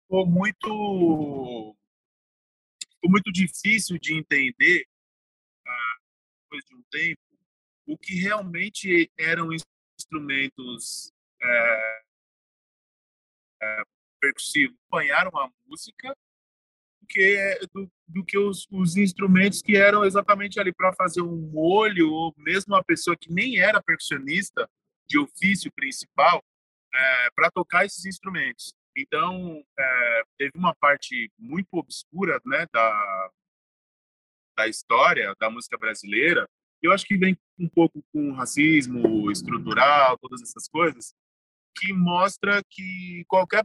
ficou 0.02 0.28
muito 0.28 1.76
ficou 2.92 3.10
muito 3.10 3.32
difícil 3.32 3.98
de 3.98 4.14
entender 4.14 4.86
ah, 5.66 5.98
depois 6.44 6.66
de 6.66 6.76
um 6.76 6.84
tempo 6.92 7.22
o 7.88 7.98
que 7.98 8.16
realmente 8.16 9.10
eram 9.18 9.48
instrumentos 9.98 11.10
é, 11.42 12.04
é, 13.62 13.84
percussivos 14.20 14.76
acompanharam 14.90 15.32
a 15.38 15.50
música 15.66 16.14
que 17.14 17.60
do, 17.74 17.92
do 18.08 18.26
que 18.26 18.38
os, 18.38 18.68
os, 18.72 18.98
instrumentos 18.98 19.62
que 19.62 19.78
eram 19.78 20.04
exatamente 20.04 20.60
ali 20.60 20.74
para 20.74 20.94
fazer 20.94 21.22
um 21.22 21.50
molho 21.52 22.12
ou 22.12 22.34
mesmo 22.38 22.74
uma 22.74 22.84
pessoa 22.84 23.16
que 23.16 23.32
nem 23.32 23.60
era 23.60 23.82
percussionista 23.82 24.68
de 25.08 25.20
ofício 25.20 25.72
principal 25.76 26.44
é, 26.94 27.30
para 27.36 27.52
tocar 27.52 27.86
esses 27.86 28.06
instrumentos 28.06 28.74
então, 28.96 29.64
é, 29.78 30.24
teve 30.38 30.52
uma 30.56 30.76
parte 30.76 31.32
muito 31.38 31.68
obscura 31.74 32.40
né, 32.46 32.66
da, 32.72 33.32
da 34.56 34.68
história 34.68 35.36
da 35.40 35.50
música 35.50 35.78
brasileira, 35.78 36.48
eu 36.82 36.92
acho 36.92 37.06
que 37.06 37.18
vem 37.18 37.38
um 37.58 37.68
pouco 37.68 38.04
com 38.12 38.34
racismo 38.34 39.32
estrutural, 39.32 40.18
todas 40.20 40.42
essas 40.42 40.68
coisas, 40.68 41.14
que 41.76 41.92
mostra 41.94 42.62
que 42.70 43.24
qualquer 43.28 43.64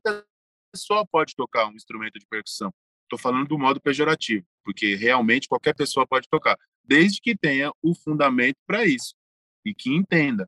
pessoa 0.73 1.07
pode 1.07 1.35
tocar 1.35 1.67
um 1.67 1.75
instrumento 1.75 2.19
de 2.19 2.27
percussão. 2.27 2.73
Estou 3.09 3.19
falando 3.19 3.49
do 3.49 3.59
modo 3.59 3.81
pejorativo, 3.81 4.47
porque 4.63 4.95
realmente 4.95 5.49
qualquer 5.49 5.75
pessoa 5.75 6.07
pode 6.07 6.29
tocar, 6.29 6.59
desde 6.85 7.23
que 7.23 7.35
tenha 7.35 7.73
o 7.83 7.95
fundamento 7.95 8.59
para 8.67 8.85
isso 8.85 9.15
e 9.65 9.73
que 9.73 9.89
entenda. 9.89 10.47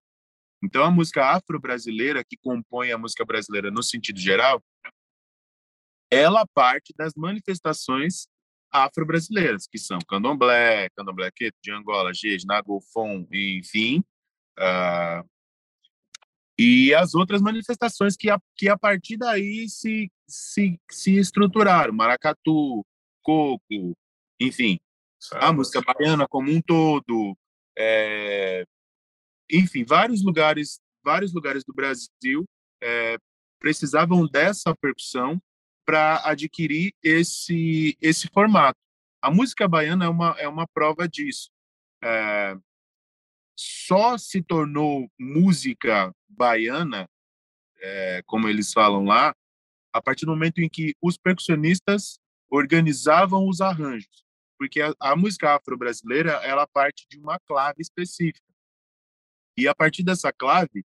Então, 0.62 0.84
a 0.84 0.90
música 0.90 1.24
afro-brasileira, 1.24 2.22
que 2.22 2.36
compõe 2.36 2.92
a 2.92 2.98
música 2.98 3.24
brasileira 3.24 3.70
no 3.70 3.82
sentido 3.82 4.20
geral, 4.20 4.62
ela 6.10 6.46
parte 6.54 6.92
das 6.94 7.14
manifestações 7.16 8.28
afro-brasileiras, 8.70 9.66
que 9.66 9.78
são 9.78 9.98
candomblé, 10.06 10.90
candomblé 10.90 11.30
queto, 11.34 11.56
de 11.62 11.72
Angola, 11.72 12.12
Gege, 12.12 12.46
Nagofon, 12.46 13.26
enfim, 13.32 14.04
uh, 14.58 15.26
e 16.62 16.94
as 16.94 17.14
outras 17.14 17.40
manifestações 17.40 18.16
que 18.18 18.28
a, 18.28 18.38
que 18.54 18.68
a 18.68 18.76
partir 18.76 19.16
daí 19.16 19.66
se, 19.66 20.12
se, 20.28 20.78
se 20.90 21.16
estruturaram, 21.16 21.94
maracatu, 21.94 22.84
coco, 23.22 23.96
enfim, 24.38 24.78
a 25.32 25.54
música 25.54 25.80
baiana 25.80 26.28
como 26.28 26.50
um 26.50 26.60
todo, 26.60 27.34
é, 27.78 28.66
enfim, 29.50 29.84
vários 29.84 30.22
lugares, 30.22 30.78
vários 31.02 31.32
lugares 31.32 31.64
do 31.64 31.72
Brasil 31.72 32.44
é, 32.82 33.16
precisavam 33.58 34.26
dessa 34.26 34.76
percussão 34.76 35.40
para 35.86 36.20
adquirir 36.28 36.92
esse 37.02 37.96
esse 38.02 38.28
formato. 38.28 38.78
A 39.22 39.30
música 39.30 39.66
baiana 39.66 40.04
é 40.04 40.08
uma 40.10 40.36
é 40.38 40.46
uma 40.46 40.68
prova 40.68 41.08
disso. 41.08 41.48
É, 42.04 42.54
só 43.60 44.16
se 44.16 44.42
tornou 44.42 45.06
música 45.18 46.14
baiana, 46.26 47.06
é, 47.78 48.22
como 48.24 48.48
eles 48.48 48.72
falam 48.72 49.04
lá, 49.04 49.34
a 49.92 50.00
partir 50.00 50.24
do 50.24 50.32
momento 50.32 50.60
em 50.60 50.68
que 50.68 50.94
os 51.02 51.18
percussionistas 51.18 52.18
organizavam 52.50 53.46
os 53.46 53.60
arranjos, 53.60 54.24
porque 54.58 54.80
a, 54.80 54.94
a 54.98 55.14
música 55.14 55.54
afro-brasileira 55.54 56.32
ela 56.42 56.66
parte 56.66 57.06
de 57.10 57.18
uma 57.18 57.38
clave 57.40 57.82
específica. 57.82 58.40
E 59.58 59.68
a 59.68 59.74
partir 59.74 60.02
dessa 60.02 60.32
clave, 60.32 60.82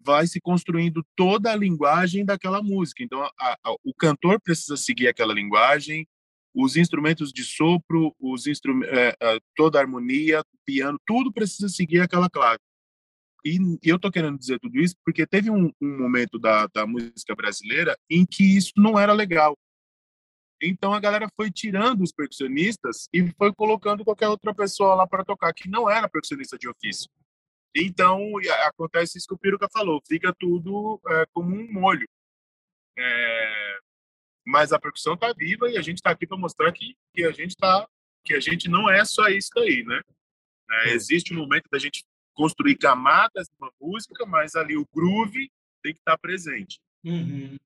vai 0.00 0.26
se 0.26 0.40
construindo 0.40 1.04
toda 1.14 1.52
a 1.52 1.56
linguagem 1.56 2.24
daquela 2.24 2.62
música. 2.62 3.02
Então, 3.02 3.22
a, 3.22 3.58
a, 3.62 3.72
o 3.84 3.92
cantor 3.92 4.40
precisa 4.40 4.76
seguir 4.76 5.08
aquela 5.08 5.34
linguagem, 5.34 6.08
os 6.60 6.76
instrumentos 6.76 7.32
de 7.32 7.44
sopro, 7.44 8.12
os 8.18 8.48
instrum 8.48 8.82
é, 8.82 9.14
é, 9.20 9.38
toda 9.54 9.78
a 9.78 9.82
harmonia, 9.82 10.42
piano, 10.66 10.98
tudo 11.06 11.32
precisa 11.32 11.68
seguir 11.68 12.00
aquela 12.00 12.28
clave. 12.28 12.58
E, 13.44 13.58
e 13.80 13.88
eu 13.88 13.94
estou 13.94 14.10
querendo 14.10 14.36
dizer 14.36 14.58
tudo 14.58 14.76
isso 14.80 14.96
porque 15.04 15.24
teve 15.24 15.52
um, 15.52 15.70
um 15.80 15.98
momento 15.98 16.36
da, 16.36 16.66
da 16.66 16.84
música 16.84 17.32
brasileira 17.36 17.96
em 18.10 18.26
que 18.26 18.56
isso 18.56 18.72
não 18.76 18.98
era 18.98 19.12
legal. 19.12 19.56
Então 20.60 20.92
a 20.92 20.98
galera 20.98 21.28
foi 21.36 21.48
tirando 21.48 22.02
os 22.02 22.10
percussionistas 22.10 23.08
e 23.14 23.30
foi 23.38 23.54
colocando 23.54 24.04
qualquer 24.04 24.26
outra 24.26 24.52
pessoa 24.52 24.96
lá 24.96 25.06
para 25.06 25.24
tocar 25.24 25.54
que 25.54 25.68
não 25.68 25.88
era 25.88 26.08
percussionista 26.08 26.58
de 26.58 26.68
ofício. 26.68 27.08
Então, 27.76 28.32
acontece 28.66 29.18
isso 29.18 29.28
que 29.28 29.34
o 29.34 29.38
Piruca 29.38 29.68
falou, 29.72 30.02
fica 30.08 30.34
tudo 30.36 31.00
é, 31.06 31.24
como 31.32 31.54
um 31.54 31.72
molho. 31.72 32.08
É, 32.98 33.78
mas 34.48 34.72
a 34.72 34.78
percussão 34.78 35.12
está 35.12 35.30
viva 35.34 35.70
e 35.70 35.76
a 35.76 35.82
gente 35.82 35.98
está 35.98 36.10
aqui 36.10 36.26
para 36.26 36.38
mostrar 36.38 36.72
que, 36.72 36.96
que 37.12 37.22
a 37.22 37.30
gente 37.30 37.54
tá, 37.54 37.86
que 38.24 38.32
a 38.32 38.40
gente 38.40 38.66
não 38.66 38.90
é 38.90 39.04
só 39.04 39.28
isso 39.28 39.50
daí, 39.54 39.84
né? 39.84 40.00
É, 40.70 40.94
existe 40.94 41.34
um 41.34 41.36
momento 41.36 41.68
da 41.70 41.78
gente 41.78 42.02
construir 42.32 42.76
camadas 42.76 43.46
de 43.46 43.54
uma 43.60 43.70
música, 43.78 44.24
mas 44.24 44.54
ali 44.54 44.74
o 44.74 44.88
groove 44.94 45.50
tem 45.82 45.92
que 45.92 45.98
estar 45.98 46.12
tá 46.12 46.18
presente. 46.18 46.80
Uhum. 47.04 47.56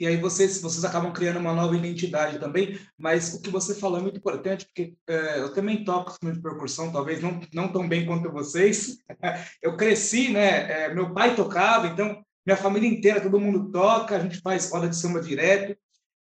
E 0.00 0.06
aí 0.06 0.16
vocês, 0.16 0.60
vocês 0.60 0.84
acabam 0.84 1.12
criando 1.12 1.38
uma 1.38 1.52
nova 1.52 1.76
identidade 1.76 2.40
também, 2.40 2.80
mas 2.98 3.34
o 3.34 3.42
que 3.42 3.50
você 3.50 3.74
falou 3.74 3.98
é 3.98 4.02
muito 4.02 4.16
importante, 4.16 4.64
porque 4.64 4.96
é, 5.06 5.40
eu 5.40 5.52
também 5.52 5.84
toco 5.84 6.10
instrumento 6.10 6.38
de 6.38 6.42
percussão, 6.42 6.90
talvez 6.90 7.22
não, 7.22 7.38
não 7.52 7.70
tão 7.70 7.88
bem 7.88 8.06
quanto 8.06 8.32
vocês. 8.32 8.98
Eu 9.62 9.76
cresci, 9.76 10.32
né? 10.32 10.86
É, 10.86 10.94
meu 10.94 11.12
pai 11.12 11.36
tocava, 11.36 11.86
então 11.86 12.24
minha 12.46 12.56
família 12.56 12.88
inteira, 12.88 13.20
todo 13.20 13.40
mundo 13.40 13.70
toca, 13.70 14.16
a 14.16 14.20
gente 14.20 14.40
faz 14.40 14.70
roda 14.70 14.88
de 14.88 14.96
samba 14.96 15.20
direto. 15.20 15.76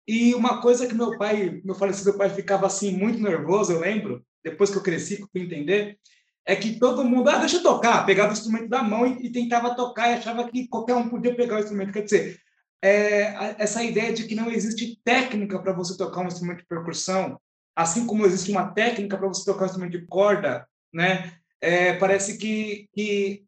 E 0.07 0.35
uma 0.35 0.61
coisa 0.61 0.87
que 0.87 0.95
meu 0.95 1.17
pai, 1.17 1.61
meu 1.65 1.75
falecido 1.75 2.17
pai, 2.19 2.29
ficava 2.29 2.67
assim 2.67 2.97
muito 2.97 3.21
nervoso, 3.21 3.73
eu 3.73 3.81
lembro, 3.81 4.25
depois 4.43 4.71
que 4.71 4.77
eu 4.77 4.83
cresci, 4.83 5.17
que 5.17 5.23
eu 5.23 5.29
fui 5.31 5.43
entender, 5.43 5.99
é 6.45 6.57
que 6.57 6.79
todo 6.79 7.05
mundo, 7.05 7.29
ah, 7.29 7.39
deixa 7.39 7.57
eu 7.57 7.63
tocar, 7.63 8.05
pegava 8.05 8.31
o 8.31 8.33
instrumento 8.33 8.69
da 8.69 8.83
mão 8.83 9.07
e, 9.07 9.27
e 9.27 9.33
tentava 9.33 9.77
tocar 9.77 10.11
e 10.11 10.15
achava 10.15 10.49
que 10.51 10.67
qualquer 10.67 10.95
um 10.95 11.09
podia 11.09 11.35
pegar 11.35 11.57
o 11.57 11.61
instrumento. 11.61 11.93
Quer 11.93 12.03
dizer, 12.03 12.39
é, 12.83 13.55
essa 13.63 13.83
ideia 13.85 14.13
de 14.13 14.25
que 14.27 14.35
não 14.35 14.51
existe 14.51 15.01
técnica 15.05 15.61
para 15.61 15.73
você 15.73 15.97
tocar 15.97 16.23
um 16.23 16.27
instrumento 16.27 16.59
de 16.59 16.67
percussão, 16.67 17.39
assim 17.77 18.07
como 18.07 18.27
existe 18.27 18.51
uma 18.51 18.73
técnica 18.73 19.17
para 19.17 19.29
você 19.29 19.45
tocar 19.45 19.63
um 19.63 19.67
instrumento 19.67 19.93
de 19.93 20.07
corda, 20.07 20.67
né? 20.93 21.33
É, 21.61 21.93
parece 21.95 22.39
que, 22.39 22.89
que 22.93 23.45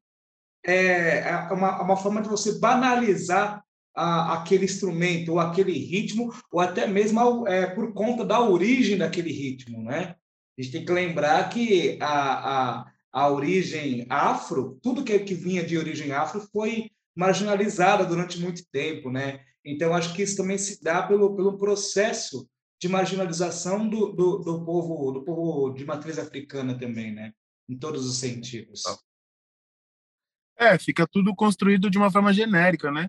é, 0.64 1.18
é 1.20 1.52
uma, 1.52 1.82
uma 1.82 1.96
forma 1.96 2.22
de 2.22 2.28
você 2.28 2.58
banalizar 2.58 3.62
a, 3.94 4.34
aquele 4.34 4.64
instrumento 4.64 5.32
ou 5.32 5.40
aquele 5.40 5.72
ritmo, 5.72 6.32
ou 6.50 6.60
até 6.60 6.86
mesmo 6.86 7.46
é, 7.46 7.66
por 7.66 7.92
conta 7.92 8.24
da 8.24 8.40
origem 8.40 8.98
daquele 8.98 9.32
ritmo, 9.32 9.82
né? 9.82 10.16
A 10.58 10.62
gente 10.62 10.72
tem 10.72 10.84
que 10.84 10.92
lembrar 10.92 11.48
que 11.48 11.98
a, 12.00 12.78
a, 12.80 12.92
a 13.12 13.28
origem 13.28 14.06
afro, 14.08 14.78
tudo 14.82 15.04
que, 15.04 15.18
que 15.20 15.34
vinha 15.34 15.64
de 15.64 15.76
origem 15.76 16.12
afro 16.12 16.40
foi 16.52 16.90
marginalizada 17.14 18.04
durante 18.04 18.40
muito 18.40 18.64
tempo, 18.72 19.10
né? 19.10 19.40
Então, 19.64 19.94
acho 19.94 20.14
que 20.14 20.22
isso 20.22 20.36
também 20.36 20.58
se 20.58 20.82
dá 20.82 21.02
pelo, 21.02 21.34
pelo 21.34 21.56
processo 21.56 22.48
de 22.80 22.88
marginalização 22.88 23.88
do, 23.88 24.12
do, 24.12 24.38
do, 24.38 24.64
povo 24.64 25.12
do 25.12 25.24
povo 25.24 25.72
de 25.72 25.84
matriz 25.84 26.18
africana 26.18 26.78
também, 26.78 27.12
né? 27.12 27.32
Em 27.68 27.78
todos 27.78 28.04
os 28.04 28.18
sentidos. 28.18 28.82
É, 30.56 30.78
fica 30.78 31.06
tudo 31.06 31.34
construído 31.34 31.90
de 31.90 31.98
uma 31.98 32.10
forma 32.10 32.32
genérica, 32.32 32.90
né? 32.90 33.06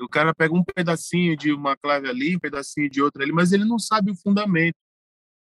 O 0.00 0.08
cara 0.08 0.34
pega 0.34 0.54
um 0.54 0.64
pedacinho 0.64 1.36
de 1.36 1.52
uma 1.52 1.76
clave 1.76 2.08
ali, 2.08 2.36
um 2.36 2.40
pedacinho 2.40 2.88
de 2.88 3.02
outra 3.02 3.22
ali, 3.22 3.32
mas 3.32 3.52
ele 3.52 3.64
não 3.64 3.78
sabe 3.78 4.10
o 4.10 4.16
fundamento. 4.16 4.76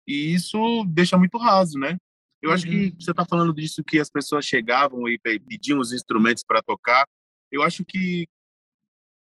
E 0.07 0.35
isso 0.35 0.85
deixa 0.87 1.17
muito 1.17 1.39
raso, 1.39 1.79
né? 1.79 1.97
Eu 2.43 2.53
acho 2.53 2.67
que 2.67 2.89
uhum. 2.89 2.97
você 3.01 3.11
está 3.11 3.25
falando 3.25 3.55
disso 3.55 3.83
que 3.83 3.99
as 3.99 4.11
pessoas 4.11 4.45
chegavam 4.45 5.09
e 5.09 5.19
pediam 5.19 5.79
os 5.79 5.93
instrumentos 5.93 6.45
para 6.47 6.63
tocar 6.63 7.07
eu 7.55 7.63
acho 7.63 7.85
que 7.85 8.27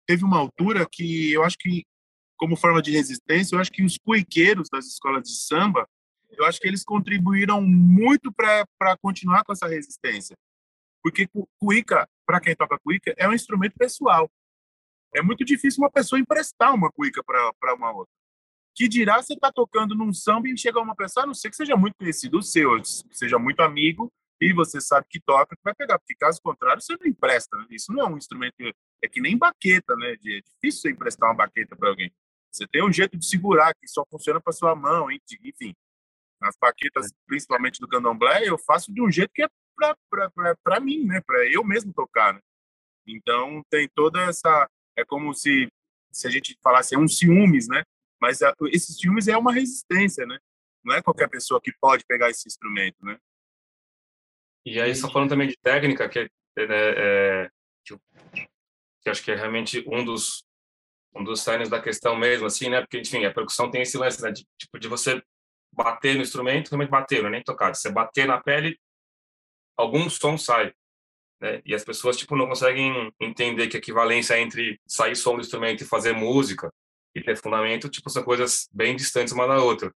teve 0.07 0.23
uma 0.23 0.39
altura 0.39 0.87
que 0.91 1.31
eu 1.31 1.43
acho 1.43 1.57
que 1.57 1.85
como 2.35 2.55
forma 2.55 2.81
de 2.81 2.91
resistência, 2.91 3.55
eu 3.55 3.59
acho 3.59 3.71
que 3.71 3.83
os 3.83 3.97
cuiqueiros 3.97 4.69
das 4.71 4.85
escolas 4.85 5.23
de 5.23 5.35
samba, 5.35 5.87
eu 6.31 6.45
acho 6.45 6.59
que 6.59 6.67
eles 6.67 6.83
contribuíram 6.83 7.61
muito 7.61 8.31
para 8.31 8.97
continuar 9.01 9.43
com 9.43 9.53
essa 9.53 9.67
resistência. 9.67 10.35
Porque 11.03 11.29
cuíca, 11.59 12.07
para 12.25 12.39
quem 12.39 12.55
toca 12.55 12.79
cuíca, 12.79 13.13
é 13.17 13.27
um 13.27 13.33
instrumento 13.33 13.75
pessoal. 13.77 14.29
É 15.15 15.21
muito 15.21 15.45
difícil 15.45 15.83
uma 15.83 15.91
pessoa 15.91 16.19
emprestar 16.19 16.73
uma 16.73 16.91
cuíca 16.91 17.23
para 17.23 17.75
uma 17.75 17.91
outra. 17.91 18.13
Que 18.75 18.87
dirá 18.87 19.21
você 19.21 19.35
tá 19.35 19.51
tocando 19.51 19.95
num 19.95 20.13
samba 20.13 20.47
e 20.49 20.57
chega 20.57 20.79
uma 20.79 20.95
pessoa, 20.95 21.23
a 21.23 21.27
não 21.27 21.33
ser 21.33 21.49
que 21.49 21.55
seja 21.55 21.75
muito 21.75 21.95
conhecido 21.97 22.37
o 22.37 22.43
seu, 22.43 22.69
seja 23.11 23.39
muito 23.39 23.61
amigo, 23.61 24.11
e 24.39 24.53
você 24.53 24.79
sabe 24.79 25.07
que 25.09 25.19
toca, 25.19 25.55
que 25.55 25.61
vai 25.63 25.73
pegar, 25.73 25.97
porque 25.97 26.13
caso 26.15 26.39
contrário 26.41 26.81
você 26.81 26.95
não 26.99 27.07
empresta. 27.07 27.57
Né? 27.57 27.65
Isso 27.71 27.91
não 27.91 28.03
é 28.03 28.09
um 28.09 28.17
instrumento, 28.17 28.53
é 29.03 29.07
que 29.07 29.19
nem 29.19 29.35
baqueta, 29.37 29.95
né? 29.95 30.13
É 30.13 30.15
difícil 30.15 30.81
você 30.81 30.91
emprestar 30.91 31.29
uma 31.29 31.35
baqueta 31.35 31.75
para 31.75 31.89
alguém. 31.89 32.13
Você 32.51 32.67
tem 32.67 32.83
um 32.83 32.91
jeito 32.91 33.17
de 33.17 33.25
segurar 33.25 33.73
que 33.73 33.87
só 33.87 34.05
funciona 34.09 34.39
para 34.39 34.53
sua 34.53 34.75
mão, 34.75 35.11
enfim. 35.11 35.75
As 36.41 36.55
baquetas, 36.61 37.11
principalmente 37.25 37.79
do 37.79 37.87
candomblé, 37.87 38.47
eu 38.47 38.59
faço 38.59 38.93
de 38.93 39.01
um 39.01 39.11
jeito 39.11 39.31
que 39.33 39.43
é 39.43 39.49
para 39.77 40.79
mim, 40.79 41.05
né? 41.05 41.21
Para 41.21 41.45
eu 41.51 41.63
mesmo 41.63 41.93
tocar. 41.93 42.33
Né? 42.33 42.39
Então 43.07 43.63
tem 43.69 43.87
toda 43.93 44.21
essa, 44.21 44.69
é 44.97 45.05
como 45.05 45.33
se 45.33 45.67
se 46.11 46.27
a 46.27 46.31
gente 46.31 46.57
falasse 46.63 46.95
é 46.95 46.97
um 46.97 47.07
ciúmes, 47.07 47.67
né? 47.67 47.83
Mas 48.19 48.41
a, 48.41 48.53
esses 48.71 48.97
ciúmes 48.97 49.27
é 49.27 49.37
uma 49.37 49.53
resistência, 49.53 50.25
né? 50.25 50.39
Não 50.83 50.95
é 50.95 51.01
qualquer 51.01 51.29
pessoa 51.29 51.61
que 51.61 51.71
pode 51.79 52.03
pegar 52.05 52.29
esse 52.29 52.47
instrumento, 52.47 52.97
né? 53.05 53.19
E 54.65 54.81
aí, 54.81 54.95
só 54.95 55.09
falando 55.11 55.29
também 55.29 55.47
de 55.47 55.57
técnica, 55.57 56.09
que, 56.09 56.19
é, 56.19 56.27
é, 56.57 56.65
é 56.67 57.49
que, 57.85 57.95
que 59.01 59.09
acho 59.09 59.23
que 59.23 59.31
é 59.31 59.35
realmente 59.35 59.83
um 59.87 60.03
dos 60.03 60.43
um 61.15 61.23
dos 61.23 61.41
signos 61.41 61.69
da 61.69 61.81
questão 61.81 62.15
mesmo, 62.15 62.45
assim, 62.45 62.69
né? 62.69 62.81
Porque, 62.81 62.99
enfim, 62.99 63.25
a 63.25 63.33
percussão 63.33 63.71
tem 63.71 63.81
esse 63.81 63.97
lance, 63.97 64.21
né? 64.21 64.31
De, 64.31 64.45
tipo, 64.57 64.77
de 64.79 64.87
você 64.87 65.21
bater 65.73 66.15
no 66.15 66.21
instrumento, 66.21 66.69
também 66.69 66.87
bater, 66.87 67.21
não 67.21 67.29
é 67.29 67.31
nem 67.31 67.43
tocar. 67.43 67.73
Se 67.73 67.83
você 67.83 67.91
bater 67.91 68.27
na 68.27 68.39
pele, 68.41 68.79
algum 69.77 70.09
som 70.09 70.37
sai. 70.37 70.73
Né? 71.39 71.61
E 71.65 71.73
as 71.73 71.83
pessoas, 71.83 72.17
tipo, 72.17 72.35
não 72.35 72.47
conseguem 72.47 73.13
entender 73.19 73.67
que 73.67 73.77
a 73.77 73.79
equivalência 73.79 74.39
entre 74.39 74.79
sair 74.87 75.15
som 75.15 75.35
do 75.35 75.41
instrumento 75.41 75.81
e 75.83 75.87
fazer 75.87 76.13
música 76.13 76.73
e 77.15 77.21
ter 77.21 77.37
fundamento, 77.37 77.89
tipo, 77.89 78.09
são 78.09 78.23
coisas 78.23 78.67
bem 78.73 78.95
distantes 78.95 79.33
uma 79.33 79.47
da 79.47 79.63
outra. 79.63 79.93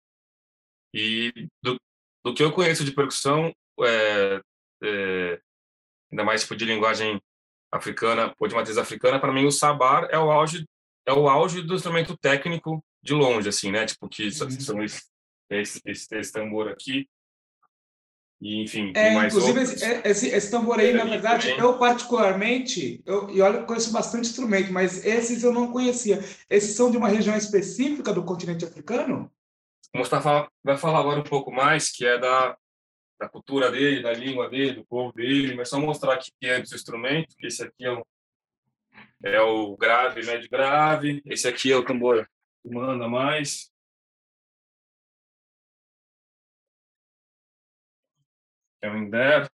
E 0.93 1.33
do, 1.63 1.79
do 2.25 2.35
que 2.35 2.43
eu 2.43 2.53
conheço 2.53 2.85
de 2.85 2.93
percussão, 2.93 3.53
é, 3.81 4.41
é, 4.83 5.41
ainda 6.11 6.25
mais 6.25 6.43
tipo 6.43 6.57
de 6.57 6.65
linguagem 6.65 7.21
africana 7.73 8.35
ou 8.39 8.49
de 8.49 8.55
matriz 8.55 8.79
africana, 8.79 9.21
para 9.21 9.33
mim 9.33 9.45
o 9.45 9.53
sabar 9.53 10.09
é 10.11 10.19
o 10.19 10.31
auge 10.31 10.65
é 11.07 11.13
o 11.13 11.29
auge 11.29 11.63
do 11.63 11.75
instrumento 11.75 12.17
técnico 12.19 12.85
de 13.03 13.15
longe, 13.15 13.49
assim, 13.49 13.71
né? 13.71 13.87
Tipo 13.87 14.09
que 14.09 14.27
uhum. 14.27 14.51
são 14.61 14.83
esse, 14.83 15.03
esse, 15.51 15.81
esse, 15.87 16.33
tambor 16.33 16.69
aqui 16.69 17.09
e, 18.41 18.63
enfim, 18.63 18.93
é, 18.95 19.15
inclusive 19.27 19.63
esse, 19.63 19.85
é, 19.85 20.03
esse, 20.05 20.29
esse, 20.29 20.51
tambor 20.51 20.79
aí, 20.79 20.93
na 20.93 21.05
verdade, 21.05 21.51
eu 21.59 21.77
particularmente, 21.77 23.03
eu, 23.05 23.29
e 23.31 23.41
olha, 23.41 23.59
eu 23.59 23.67
conheço 23.67 23.91
bastante 23.91 24.29
instrumento, 24.29 24.73
mas 24.73 25.05
esses 25.05 25.43
eu 25.43 25.53
não 25.53 25.73
conhecia. 25.73 26.21
Esses 26.49 26.77
são 26.77 26.89
de 26.89 26.97
uma 26.97 27.09
região 27.09 27.37
específica 27.37 28.13
do 28.13 28.23
continente 28.23 28.65
africano? 28.65 29.31
O 29.93 29.99
Mustafa 29.99 30.49
vai 30.63 30.77
falar 30.77 31.01
agora 31.01 31.19
um 31.19 31.25
pouco 31.25 31.51
mais, 31.51 31.91
que 31.91 32.07
é 32.07 32.17
da, 32.17 32.57
da 33.19 33.29
cultura 33.29 33.73
dele, 33.73 34.03
da 34.03 34.13
língua 34.13 34.49
dele, 34.49 34.75
do 34.75 34.87
povo 34.87 35.13
dele, 35.13 35.57
mas 35.57 35.69
só 35.69 35.81
mostrar 35.81 36.15
aqui 36.15 36.31
antes 36.45 36.71
o 36.71 36.77
instrumento, 36.77 37.35
que 37.37 37.49
esse 37.49 37.65
aqui 37.65 37.85
é 37.85 37.91
o, 37.91 38.07
é 39.25 39.41
o 39.41 39.77
grave, 39.77 40.25
médio 40.25 40.49
grave, 40.49 41.21
esse 41.27 41.49
aqui 41.49 41.73
é 41.73 41.77
o 41.77 41.85
tambor 41.85 42.29
que 42.63 42.73
manda 42.73 43.09
mais, 43.09 43.73
é 48.83 48.91
o 48.91 48.97
Inder. 48.97 49.49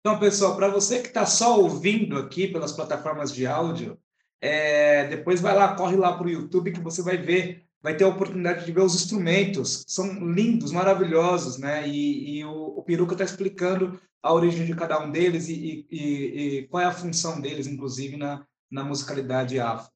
Então, 0.00 0.18
pessoal, 0.18 0.56
para 0.56 0.68
você 0.68 1.00
que 1.00 1.08
está 1.08 1.26
só 1.26 1.58
ouvindo 1.60 2.16
aqui 2.16 2.48
pelas 2.48 2.72
plataformas 2.72 3.32
de 3.32 3.46
áudio, 3.46 4.00
é, 4.40 5.06
depois 5.08 5.40
vai 5.40 5.54
lá, 5.54 5.74
corre 5.74 5.96
lá 5.96 6.16
para 6.16 6.26
o 6.26 6.30
YouTube 6.30 6.72
que 6.72 6.80
você 6.80 7.02
vai 7.02 7.16
ver 7.16 7.68
vai 7.82 7.96
ter 7.96 8.04
a 8.04 8.08
oportunidade 8.08 8.64
de 8.64 8.72
ver 8.72 8.80
os 8.80 8.94
instrumentos, 8.94 9.84
são 9.86 10.06
lindos, 10.28 10.72
maravilhosos, 10.72 11.58
né? 11.58 11.86
E, 11.86 12.38
e 12.38 12.44
o, 12.44 12.78
o 12.78 12.82
Peruca 12.82 13.12
está 13.12 13.24
explicando 13.24 14.00
a 14.22 14.32
origem 14.32 14.66
de 14.66 14.74
cada 14.74 14.98
um 15.00 15.10
deles 15.10 15.48
e, 15.48 15.86
e, 15.90 16.58
e, 16.58 16.68
qual 16.68 16.82
é 16.82 16.86
a 16.86 16.92
função 16.92 17.40
deles, 17.40 17.66
inclusive, 17.66 18.16
na, 18.16 18.44
na 18.70 18.82
musicalidade 18.82 19.60
afro. 19.60 19.90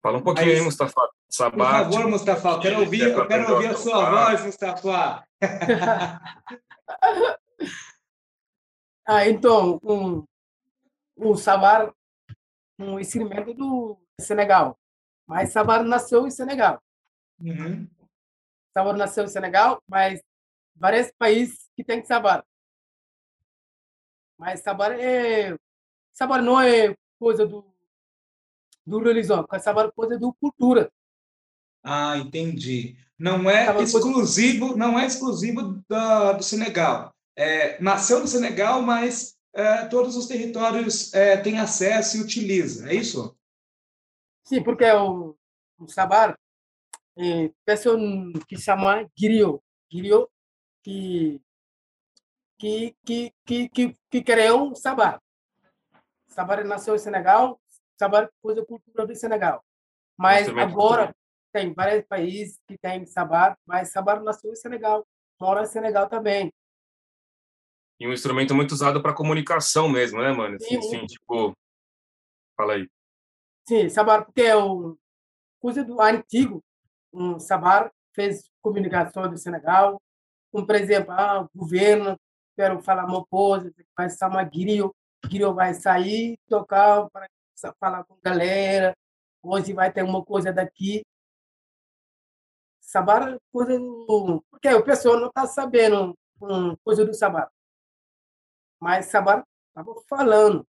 Fala 0.00 0.18
um 0.18 0.22
pouquinho 0.22 0.48
Mas, 0.48 0.58
aí, 0.58 0.64
Mustafa. 0.64 1.00
Sabat, 1.28 1.86
por 1.86 1.94
favor, 1.94 2.10
Mustafa, 2.10 2.48
eu 2.50 2.60
quero 2.60 2.80
ouvir, 2.80 3.02
eu 3.02 3.26
quero 3.26 3.52
ouvir 3.54 3.68
a 3.68 3.76
sua 3.76 4.10
voz, 4.10 4.44
Mustafa. 4.44 5.24
ah, 9.04 9.28
então, 9.28 9.80
um, 9.82 10.24
o 11.16 11.36
Sabar, 11.36 11.92
um 12.78 13.00
instrumento 13.00 13.52
do 13.54 13.98
Senegal. 14.20 14.78
Mas 15.26 15.50
Sabar 15.50 15.82
nasceu 15.84 16.26
em 16.26 16.30
Senegal. 16.30 16.82
Uhum. 17.40 17.88
Sabar 18.76 18.96
nasceu 18.96 19.24
em 19.24 19.28
Senegal, 19.28 19.82
mas 19.86 20.20
vários 20.74 21.10
países 21.12 21.70
que 21.76 21.84
tem 21.84 22.04
Sabar. 22.04 22.44
Mas 24.38 24.60
Sabar 24.60 24.92
é 24.92 25.56
Sabar 26.12 26.42
não 26.42 26.60
é 26.60 26.94
coisa 27.18 27.46
do 27.46 27.70
do 28.84 28.98
religião, 28.98 29.46
Sabar 29.60 29.86
é 29.86 29.92
coisa 29.92 30.18
do 30.18 30.34
cultura. 30.34 30.92
Ah, 31.84 32.18
entendi. 32.18 32.96
Não 33.22 33.48
é 33.48 33.80
exclusivo, 33.80 34.66
coisa... 34.66 34.76
não 34.76 34.98
é 34.98 35.06
exclusivo 35.06 35.80
da, 35.88 36.32
do 36.32 36.42
Senegal. 36.42 37.14
É, 37.36 37.80
nasceu 37.80 38.18
no 38.18 38.26
Senegal, 38.26 38.82
mas 38.82 39.38
é, 39.54 39.86
todos 39.86 40.16
os 40.16 40.26
territórios 40.26 41.14
é, 41.14 41.36
têm 41.36 41.60
acesso 41.60 42.16
e 42.16 42.20
utilizam. 42.20 42.88
É 42.88 42.94
isso? 42.94 43.38
Sim, 44.44 44.60
porque 44.64 44.90
o, 44.90 45.36
o 45.78 45.86
Sabar 45.86 46.36
é, 47.16 47.52
pessoa 47.64 47.96
que 48.48 48.58
chama 48.58 49.08
griot, 49.16 49.62
griot 49.88 50.28
que 50.82 51.40
que 52.58 52.96
que 53.06 53.32
que 53.46 53.68
que, 53.68 53.96
que 54.10 54.22
criou 54.22 54.72
o 54.72 54.74
Sabar. 54.74 55.22
Sabar 56.26 56.64
nasceu 56.64 56.96
em 56.96 56.98
Senegal, 56.98 57.60
Sabar 57.96 58.28
foi 58.42 58.58
a 58.58 58.66
cultura 58.66 59.06
do 59.06 59.14
Senegal. 59.14 59.64
Mas 60.18 60.48
agora 60.48 61.14
tem 61.52 61.72
vários 61.72 62.04
países 62.06 62.58
que 62.66 62.78
têm 62.78 63.04
Sabar, 63.06 63.56
mas 63.66 63.92
Sabar 63.92 64.22
nasceu 64.22 64.50
em 64.50 64.56
Senegal, 64.56 65.06
mora 65.40 65.62
em 65.62 65.66
Senegal 65.66 66.08
também. 66.08 66.52
E 68.00 68.08
um 68.08 68.12
instrumento 68.12 68.54
muito 68.54 68.72
usado 68.72 69.02
para 69.02 69.14
comunicação 69.14 69.88
mesmo, 69.88 70.20
né, 70.20 70.32
mano? 70.32 70.58
Sim, 70.60 70.78
assim, 70.78 71.06
tipo, 71.06 71.56
fala 72.56 72.74
aí. 72.74 72.88
Sim, 73.68 73.88
Sabar 73.88 74.24
porque 74.24 74.42
é 74.42 74.56
um 74.56 74.96
coisa 75.60 75.84
do 75.84 76.00
antigo, 76.00 76.64
um 77.12 77.38
Sabar 77.38 77.92
fez 78.12 78.50
comunicação 78.60 79.30
do 79.30 79.36
Senegal, 79.36 80.00
como, 80.50 80.66
por 80.66 80.74
exemplo, 80.74 81.12
ah, 81.12 81.42
o 81.42 81.58
governo, 81.58 82.18
quero 82.56 82.82
falar 82.82 83.04
uma 83.04 83.24
coisa, 83.24 83.72
vai 83.96 84.10
chamar 84.10 84.50
Griot, 84.50 84.92
Griot 85.24 85.54
vai 85.54 85.72
sair, 85.74 86.36
tocar 86.48 87.08
para 87.10 87.28
falar 87.78 88.04
com 88.04 88.14
a 88.14 88.18
galera, 88.22 88.96
hoje 89.42 89.72
vai 89.72 89.92
ter 89.92 90.02
uma 90.02 90.24
coisa 90.24 90.52
daqui. 90.52 91.02
Sabar 92.92 93.40
coisa 93.50 93.78
do... 93.78 94.44
Porque 94.50 94.68
o 94.68 94.84
pessoal 94.84 95.18
não 95.18 95.28
está 95.28 95.46
sabendo 95.46 96.14
um, 96.42 96.76
coisa 96.84 97.06
do 97.06 97.14
Sabar. 97.14 97.50
Mas 98.78 99.06
Sabar 99.06 99.46
estava 99.68 99.98
falando. 100.06 100.68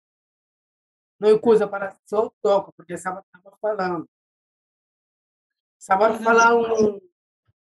Não 1.20 1.28
é 1.28 1.38
coisa 1.38 1.68
para 1.68 1.94
só 2.06 2.32
toca, 2.40 2.72
porque 2.72 2.96
Sabar 2.96 3.22
estava 3.26 3.54
falando. 3.58 4.08
Sabar 5.78 6.18
falar 6.18 6.56
um, 6.56 6.98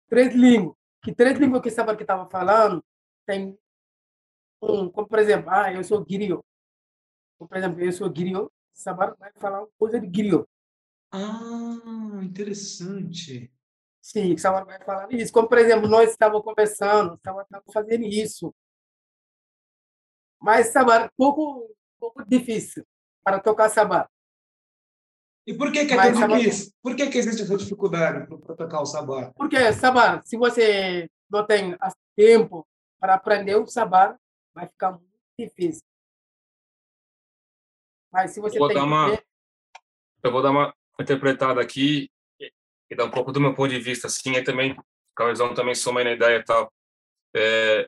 três 0.07 0.35
línguas. 0.35 0.77
Que 1.01 1.15
três 1.15 1.39
línguas 1.39 1.63
que 1.63 1.71
Sabar 1.71 1.97
que 1.97 2.03
estava 2.03 2.29
falando 2.29 2.85
tem 3.25 3.57
um, 4.61 4.87
como 4.87 5.07
por 5.07 5.17
exemplo, 5.17 5.49
ah, 5.49 5.73
eu 5.73 5.83
sou 5.83 6.05
griot. 6.05 6.43
Por 7.39 7.57
exemplo, 7.57 7.81
eu 7.81 7.91
sou 7.91 8.07
griot, 8.07 8.51
Sabar 8.71 9.15
vai 9.17 9.31
falar 9.33 9.65
coisa 9.79 9.99
de 9.99 10.05
griot. 10.05 10.47
Ah, 11.11 12.21
interessante. 12.21 13.51
Sim, 14.03 14.35
Sabar 14.37 14.65
vai 14.65 14.83
falar 14.83 15.09
isso. 15.13 15.31
Como, 15.31 15.47
por 15.47 15.57
exemplo, 15.57 15.87
nós 15.87 16.11
estávamos 16.11 16.43
conversando, 16.43 17.17
Sabar 17.23 17.43
estava 17.43 17.63
fazendo 17.71 18.03
isso. 18.03 18.53
Mas 20.41 20.67
Sabar, 20.67 21.09
pouco, 21.15 21.73
pouco 21.97 22.21
difícil 22.25 22.85
para 23.23 23.39
tocar 23.39 23.69
Sabar. 23.69 24.09
E 25.47 25.53
por 25.53 25.71
que, 25.71 25.85
que 25.85 25.93
é 25.93 25.95
Mas, 25.95 26.19
tão 26.19 26.27
difícil? 26.27 26.73
Por 26.81 26.95
que, 26.97 27.09
que 27.09 27.17
existe 27.17 27.43
essa 27.43 27.55
dificuldade 27.55 28.27
para 28.27 28.55
tocar 28.55 28.81
o 28.81 28.85
sabar? 28.85 29.33
Porque 29.33 29.73
sabar, 29.73 30.21
se 30.25 30.37
você 30.37 31.09
não 31.29 31.45
tem 31.45 31.77
tempo 32.15 32.67
para 32.99 33.15
aprender 33.15 33.55
o 33.55 33.67
sabar, 33.67 34.17
vai 34.53 34.67
ficar 34.67 34.91
muito 34.91 35.11
difícil. 35.37 35.83
Mas 38.11 38.31
se 38.31 38.39
você 38.39 38.57
eu 38.57 38.59
vou 38.59 38.67
tem 38.69 38.77
dar 38.77 38.85
uma, 38.85 39.19
eu 40.23 40.31
vou 40.31 40.41
dar 40.41 40.51
uma 40.51 40.73
interpretada 40.99 41.61
aqui 41.61 42.09
e 42.93 42.95
dar 42.95 43.05
um 43.05 43.11
pouco 43.11 43.31
do 43.31 43.41
meu 43.41 43.53
ponto 43.53 43.71
de 43.71 43.79
vista, 43.79 44.07
assim, 44.07 44.33
e 44.33 44.43
também 44.43 44.77
Cauizão 45.15 45.53
também 45.53 45.75
soma 45.75 45.99
aí 45.99 46.03
na 46.05 46.11
ideia 46.11 46.37
e 46.37 46.43
tal. 46.43 46.71
É, 47.35 47.87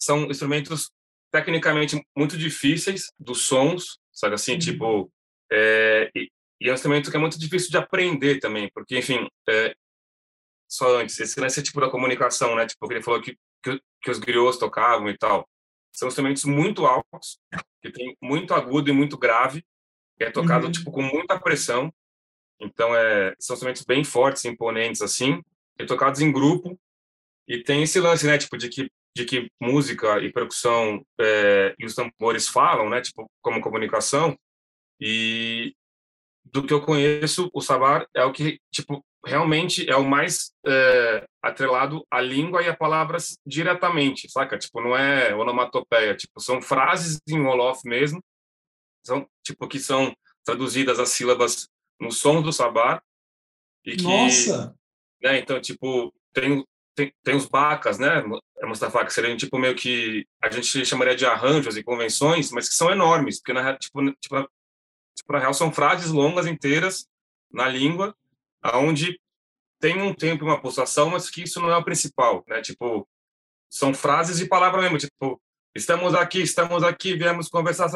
são 0.00 0.24
instrumentos 0.26 0.90
tecnicamente 1.32 2.00
muito 2.16 2.38
difíceis 2.38 3.12
dos 3.18 3.46
sons, 3.46 3.98
sabe 4.12 4.34
assim, 4.34 4.52
uhum. 4.52 4.58
tipo, 4.58 5.12
é, 5.52 6.10
e 6.14 6.68
é 6.68 6.70
um 6.70 6.74
instrumento 6.74 7.10
que 7.10 7.16
é 7.16 7.20
muito 7.20 7.38
difícil 7.38 7.70
de 7.70 7.76
aprender 7.76 8.38
também, 8.38 8.70
porque, 8.72 8.98
enfim, 8.98 9.28
é, 9.48 9.74
só 10.68 10.98
antes, 10.98 11.18
esse 11.18 11.40
lance 11.40 11.62
tipo 11.62 11.80
da 11.80 11.90
comunicação, 11.90 12.54
né? 12.54 12.66
Tipo, 12.66 12.92
ele 12.92 13.02
falou 13.02 13.20
que, 13.20 13.36
que, 13.62 13.80
que 14.02 14.10
os 14.10 14.18
griots 14.18 14.58
tocavam 14.58 15.08
e 15.08 15.16
tal. 15.16 15.48
São 15.92 16.08
instrumentos 16.08 16.44
muito 16.44 16.86
altos, 16.86 17.38
que 17.82 17.90
tem 17.90 18.16
muito 18.22 18.54
agudo 18.54 18.90
e 18.90 18.92
muito 18.92 19.16
grave, 19.16 19.64
que 20.16 20.24
é 20.24 20.30
tocado, 20.30 20.66
uhum. 20.66 20.72
tipo, 20.72 20.92
com 20.92 21.02
muita 21.02 21.40
pressão. 21.40 21.92
Então, 22.60 22.94
é, 22.94 23.34
são 23.38 23.54
instrumentos 23.54 23.84
bem 23.84 24.04
fortes, 24.04 24.44
imponentes, 24.44 25.00
assim, 25.02 25.42
e 25.78 25.86
tocados 25.86 26.20
em 26.20 26.32
grupo. 26.32 26.78
E 27.46 27.62
tem 27.62 27.82
esse 27.82 28.00
lance, 28.00 28.26
né? 28.26 28.36
Tipo, 28.36 28.58
de 28.58 28.68
que, 28.68 28.90
de 29.16 29.24
que 29.24 29.50
música 29.60 30.18
e 30.20 30.32
percussão 30.32 31.04
é, 31.20 31.74
e 31.78 31.86
os 31.86 31.94
tambores 31.94 32.48
falam, 32.48 32.90
né? 32.90 33.00
Tipo, 33.00 33.30
como 33.40 33.60
comunicação. 33.60 34.36
E 35.00 35.74
do 36.44 36.64
que 36.64 36.72
eu 36.72 36.80
conheço, 36.80 37.50
o 37.52 37.60
sabar 37.60 38.06
é 38.14 38.24
o 38.24 38.32
que, 38.32 38.58
tipo, 38.72 39.04
realmente 39.24 39.88
é 39.88 39.96
o 39.96 40.04
mais 40.04 40.52
é, 40.66 41.26
atrelado 41.42 42.04
à 42.10 42.20
língua 42.20 42.62
e 42.62 42.68
a 42.68 42.76
palavras 42.76 43.38
diretamente, 43.46 44.30
saca? 44.30 44.58
Tipo, 44.58 44.80
não 44.80 44.96
é 44.96 45.34
onomatopeia, 45.34 46.16
tipo, 46.16 46.40
são 46.40 46.60
frases 46.62 47.20
em 47.28 47.40
Wolof 47.40 47.80
mesmo, 47.84 48.22
são, 49.04 49.28
tipo, 49.44 49.66
que 49.68 49.78
são 49.78 50.14
traduzidas 50.44 50.98
as 50.98 51.10
sílabas 51.10 51.68
no 52.00 52.10
som 52.10 52.42
do 52.42 52.52
sabar. 52.52 53.02
E 53.84 53.96
que, 53.96 54.02
Nossa! 54.02 54.74
Né, 55.22 55.38
então, 55.38 55.60
tipo, 55.60 56.12
tem, 56.32 56.64
tem, 56.94 57.12
tem 57.22 57.36
os 57.36 57.46
bacas, 57.46 57.98
né, 57.98 58.22
Mustafa, 58.62 59.04
que 59.04 59.12
seriam, 59.12 59.36
tipo, 59.36 59.58
meio 59.58 59.74
que 59.74 60.26
a 60.42 60.50
gente 60.50 60.84
chamaria 60.84 61.16
de 61.16 61.26
arranjos 61.26 61.76
e 61.76 61.82
convenções, 61.82 62.50
mas 62.50 62.68
que 62.68 62.74
são 62.74 62.90
enormes, 62.90 63.38
porque, 63.38 63.52
na, 63.52 63.76
tipo, 63.76 64.00
tipo, 64.20 64.48
tipo, 65.16 65.32
na 65.32 65.38
real, 65.38 65.54
são 65.54 65.72
frases 65.72 66.10
longas 66.10 66.46
inteiras 66.46 67.06
na 67.50 67.68
língua, 67.68 68.14
aonde 68.62 69.18
tem 69.80 70.00
um 70.02 70.12
tempo 70.12 70.44
e 70.44 70.48
uma 70.48 70.60
pulsação, 70.60 71.10
mas 71.10 71.30
que 71.30 71.42
isso 71.42 71.60
não 71.60 71.70
é 71.70 71.76
o 71.76 71.84
principal, 71.84 72.44
né? 72.48 72.60
Tipo, 72.60 73.08
são 73.70 73.94
frases 73.94 74.40
e 74.40 74.48
palavras 74.48 74.82
mesmo, 74.82 74.98
tipo, 74.98 75.40
estamos 75.78 76.14
aqui, 76.14 76.42
estamos 76.42 76.82
aqui, 76.82 77.16
viemos 77.16 77.48
conversar, 77.48 77.88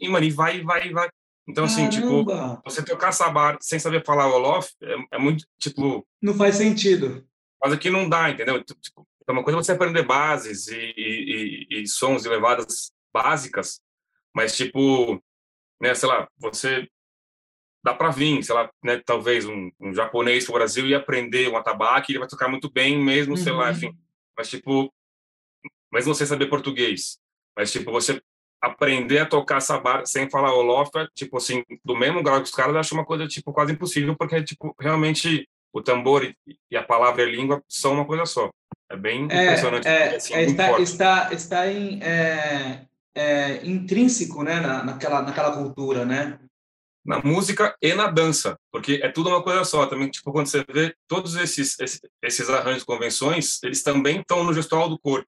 e, 0.00 0.08
mano, 0.08 0.24
e 0.24 0.30
vai, 0.30 0.62
vai, 0.62 0.90
vai. 0.90 1.08
Então, 1.48 1.64
assim, 1.64 1.88
tipo, 1.88 2.24
você 2.64 2.84
tocar 2.84 3.12
sabar 3.12 3.58
sem 3.60 3.78
saber 3.78 4.04
falar 4.04 4.28
Olof 4.28 4.70
é, 4.82 4.96
é, 5.12 5.18
muito, 5.18 5.44
tipo... 5.58 6.06
Não 6.20 6.34
faz 6.34 6.56
sentido. 6.56 7.26
Mas 7.62 7.72
aqui 7.72 7.90
não 7.90 8.08
dá, 8.08 8.30
entendeu? 8.30 8.62
Tipo, 8.62 9.06
é 9.26 9.32
uma 9.32 9.42
coisa 9.42 9.56
você 9.56 9.72
aprender 9.72 10.04
bases 10.04 10.68
e, 10.68 10.94
e, 10.96 11.66
e, 11.70 11.82
e 11.82 11.86
sons 11.86 12.24
e 12.24 12.28
levadas 12.28 12.92
básicas, 13.12 13.80
mas, 14.34 14.56
tipo, 14.56 15.22
né, 15.80 15.94
sei 15.94 16.08
lá, 16.08 16.28
você 16.38 16.88
dá 17.84 17.92
para 17.92 18.10
vir, 18.10 18.42
sei 18.42 18.54
lá, 18.54 18.70
né, 18.82 19.00
talvez 19.04 19.44
um, 19.44 19.70
um 19.80 19.92
japonês 19.92 20.44
para 20.44 20.52
o 20.52 20.58
Brasil 20.58 20.86
e 20.86 20.94
aprender 20.94 21.48
um 21.48 21.56
atabaque, 21.56 22.12
ele 22.12 22.20
vai 22.20 22.28
tocar 22.28 22.48
muito 22.48 22.70
bem 22.70 22.98
mesmo, 23.02 23.32
uhum. 23.32 23.36
sei 23.36 23.52
lá, 23.52 23.66
uhum. 23.66 23.72
enfim. 23.72 23.98
Mas, 24.36 24.48
tipo, 24.48 24.92
mas 25.90 26.06
não 26.06 26.14
sei 26.14 26.26
saber 26.26 26.46
português. 26.46 27.18
Mas, 27.56 27.70
tipo, 27.70 27.90
você 27.90 28.20
aprender 28.60 29.18
a 29.18 29.26
tocar 29.26 29.60
sabar 29.60 30.06
sem 30.06 30.30
falar 30.30 30.54
olofa, 30.54 31.08
tipo 31.14 31.36
assim, 31.36 31.64
do 31.84 31.96
mesmo 31.96 32.22
grau 32.22 32.38
que 32.38 32.48
os 32.48 32.54
caras, 32.54 32.74
eu 32.74 32.80
acho 32.80 32.94
uma 32.94 33.04
coisa, 33.04 33.26
tipo, 33.26 33.52
quase 33.52 33.72
impossível, 33.72 34.16
porque, 34.16 34.42
tipo, 34.42 34.74
realmente 34.80 35.48
o 35.72 35.82
tambor 35.82 36.32
e 36.70 36.76
a 36.76 36.82
palavra 36.82 37.22
e 37.22 37.26
a 37.26 37.30
língua 37.30 37.62
são 37.68 37.94
uma 37.94 38.04
coisa 38.04 38.24
só. 38.26 38.50
É 38.90 38.96
bem 38.96 39.26
é, 39.30 39.44
impressionante. 39.44 39.88
É, 39.88 40.16
assim, 40.16 40.34
é, 40.34 40.42
está, 40.44 40.80
está, 40.80 41.32
está 41.32 41.72
em, 41.72 42.00
é, 42.02 42.86
é, 43.14 43.66
intrínseco 43.66 44.42
né, 44.42 44.60
na, 44.60 44.84
naquela, 44.84 45.22
naquela 45.22 45.52
cultura, 45.52 46.04
né? 46.04 46.38
Na 47.04 47.20
música 47.20 47.76
e 47.82 47.94
na 47.94 48.06
dança, 48.06 48.56
porque 48.70 49.00
é 49.02 49.08
tudo 49.08 49.28
uma 49.28 49.42
coisa 49.42 49.64
só. 49.64 49.86
Também, 49.86 50.08
tipo, 50.08 50.30
quando 50.30 50.46
você 50.46 50.64
vê 50.72 50.94
todos 51.08 51.34
esses, 51.34 51.76
esses, 52.22 52.48
arranjos, 52.48 52.84
convenções, 52.84 53.60
eles 53.64 53.82
também 53.82 54.20
estão 54.20 54.44
no 54.44 54.54
gestual 54.54 54.88
do 54.88 54.98
corpo. 54.98 55.26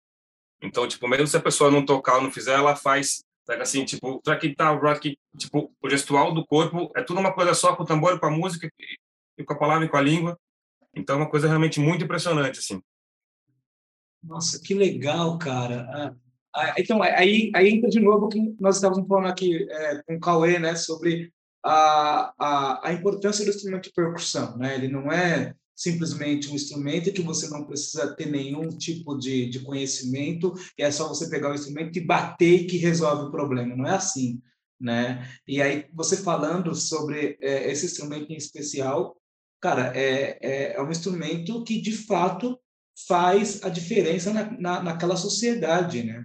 Então, 0.62 0.86
tipo, 0.86 1.08
mesmo 1.08 1.26
se 1.26 1.36
a 1.36 1.42
pessoa 1.42 1.70
não 1.70 1.84
tocar 1.84 2.16
ou 2.16 2.22
não 2.22 2.30
fizer, 2.30 2.54
ela 2.54 2.76
faz, 2.76 3.24
assim, 3.60 3.84
tipo, 3.84 4.20
traquital, 4.22 4.78
rock, 4.80 5.18
tipo, 5.36 5.74
o 5.82 5.90
gestual 5.90 6.32
do 6.32 6.46
corpo 6.46 6.92
é 6.96 7.02
tudo 7.02 7.18
uma 7.18 7.34
coisa 7.34 7.54
só, 7.54 7.74
com 7.74 7.82
o 7.82 7.86
tambor, 7.86 8.20
com 8.20 8.26
a 8.26 8.30
música, 8.30 8.70
e 9.36 9.44
com 9.44 9.52
a 9.52 9.58
palavra 9.58 9.84
e 9.84 9.88
com 9.88 9.96
a 9.96 10.02
língua. 10.02 10.38
Então, 10.94 11.16
é 11.16 11.18
uma 11.18 11.30
coisa 11.30 11.48
realmente 11.48 11.80
muito 11.80 12.04
impressionante, 12.04 12.60
assim. 12.60 12.80
Nossa, 14.22 14.60
que 14.62 14.74
legal, 14.74 15.36
cara. 15.38 15.86
Ah, 15.92 16.14
ah, 16.54 16.74
então, 16.78 17.02
aí, 17.02 17.50
aí 17.54 17.68
entra 17.68 17.90
de 17.90 17.98
novo 17.98 18.28
que 18.28 18.38
nós 18.60 18.76
estávamos 18.76 19.08
falando 19.08 19.26
aqui 19.26 19.66
é, 19.68 20.02
com 20.04 20.14
o 20.14 20.20
Cauê, 20.20 20.58
né, 20.58 20.76
sobre 20.76 21.32
a, 21.64 22.34
a, 22.38 22.88
a 22.88 22.92
importância 22.92 23.44
do 23.44 23.50
instrumento 23.50 23.84
de 23.84 23.92
percussão. 23.92 24.56
Né? 24.58 24.74
Ele 24.74 24.88
não 24.88 25.10
é 25.10 25.54
simplesmente 25.74 26.48
um 26.48 26.54
instrumento 26.54 27.12
que 27.12 27.22
você 27.22 27.48
não 27.48 27.64
precisa 27.64 28.14
ter 28.14 28.26
nenhum 28.26 28.68
tipo 28.68 29.16
de, 29.18 29.48
de 29.48 29.60
conhecimento, 29.60 30.52
e 30.78 30.82
é 30.82 30.90
só 30.90 31.08
você 31.08 31.28
pegar 31.28 31.50
o 31.50 31.54
instrumento 31.54 31.96
e 31.96 32.04
bater 32.04 32.66
que 32.66 32.76
resolve 32.76 33.24
o 33.24 33.30
problema. 33.30 33.74
Não 33.74 33.86
é 33.86 33.94
assim. 33.94 34.40
Né? 34.80 35.28
E 35.48 35.62
aí, 35.62 35.86
você 35.92 36.16
falando 36.16 36.74
sobre 36.74 37.38
é, 37.40 37.70
esse 37.70 37.86
instrumento 37.86 38.30
em 38.30 38.36
especial, 38.36 39.16
cara, 39.60 39.92
é, 39.96 40.38
é, 40.42 40.76
é 40.76 40.82
um 40.82 40.90
instrumento 40.90 41.64
que, 41.64 41.80
de 41.80 41.92
fato, 41.92 42.58
faz 43.08 43.62
a 43.62 43.68
diferença 43.68 44.32
na, 44.32 44.50
na, 44.60 44.82
naquela 44.82 45.16
sociedade, 45.16 46.02
né? 46.02 46.24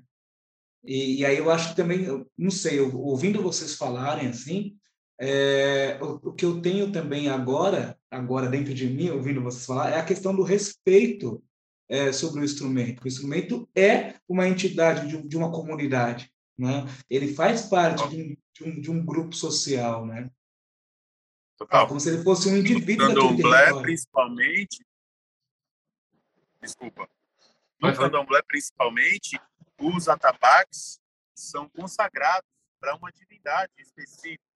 E, 0.84 1.20
e, 1.20 1.26
aí 1.26 1.38
eu 1.38 1.52
acho 1.52 1.70
que 1.70 1.76
também, 1.76 2.06
não 2.38 2.52
sei, 2.52 2.80
ouvindo 2.80 3.42
vocês 3.42 3.76
falarem 3.76 4.28
assim, 4.28 4.79
é, 5.20 6.00
o, 6.02 6.30
o, 6.30 6.34
que 6.34 6.46
eu 6.46 6.62
tenho 6.62 6.92
também 6.92 7.28
agora, 7.28 8.00
agora 8.10 8.48
dentro 8.48 8.74
de 8.74 8.88
mim, 8.88 9.10
ouvindo 9.10 9.42
vocês 9.42 9.66
falar, 9.66 9.90
é 9.92 10.00
a 10.00 10.06
questão 10.06 10.34
do 10.34 10.44
respeito 10.44 11.44
é, 11.90 12.12
sobre 12.14 12.40
o 12.40 12.44
instrumento. 12.44 13.04
O 13.04 13.08
instrumento 13.08 13.70
é 13.76 14.16
uma 14.28 14.48
entidade 14.48 15.08
de, 15.08 15.28
de 15.28 15.36
uma 15.36 15.52
comunidade, 15.52 16.32
né? 16.58 16.86
Ele 17.10 17.34
faz 17.34 17.64
parte 17.64 18.08
de 18.08 18.22
um, 18.22 18.38
de 18.54 18.64
um, 18.64 18.82
de 18.82 18.92
um 18.92 19.06
grupo 19.06 19.36
social, 19.36 20.06
né? 20.06 20.30
Total. 21.58 21.88
Como 21.88 22.00
se 22.00 22.10
ele 22.10 22.24
fosse 22.24 22.48
um 22.48 22.56
indivíduo 22.56 23.10
no 23.10 23.16
candomblé, 23.16 23.82
principalmente. 23.82 24.86
Desculpa. 26.62 27.10
No 27.82 27.94
candomblé, 27.94 28.42
principalmente, 28.44 29.38
os 29.78 30.08
atabaques 30.08 31.02
são 31.36 31.68
consagrados 31.70 32.50
para 32.80 32.96
uma 32.96 33.12
divindade 33.12 33.74
específica. 33.78 34.49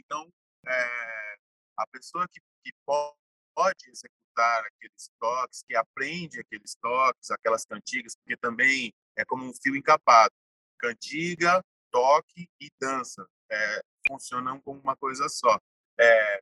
Então, 0.00 0.32
é, 0.66 1.36
a 1.78 1.86
pessoa 1.92 2.26
que, 2.28 2.40
que 2.64 2.72
pode 2.84 3.90
executar 3.90 4.64
aqueles 4.64 5.10
toques, 5.18 5.62
que 5.62 5.76
aprende 5.76 6.40
aqueles 6.40 6.74
toques, 6.80 7.30
aquelas 7.30 7.64
cantigas, 7.64 8.16
porque 8.16 8.36
também 8.36 8.92
é 9.16 9.24
como 9.24 9.44
um 9.44 9.52
fio 9.54 9.76
encapado. 9.76 10.34
Cantiga, 10.78 11.62
toque 11.90 12.48
e 12.60 12.70
dança 12.80 13.26
é, 13.50 13.82
funcionam 14.08 14.60
como 14.60 14.80
uma 14.80 14.96
coisa 14.96 15.28
só. 15.28 15.60
É 15.98 16.40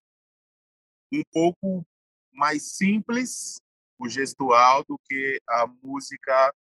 um 1.13 1.23
pouco 1.33 1.87
mais 2.33 2.77
simples 2.77 3.61
o 3.99 4.09
gestual 4.09 4.85
do 4.85 4.99
que 5.09 5.41
a 5.49 5.67
música 5.67 6.55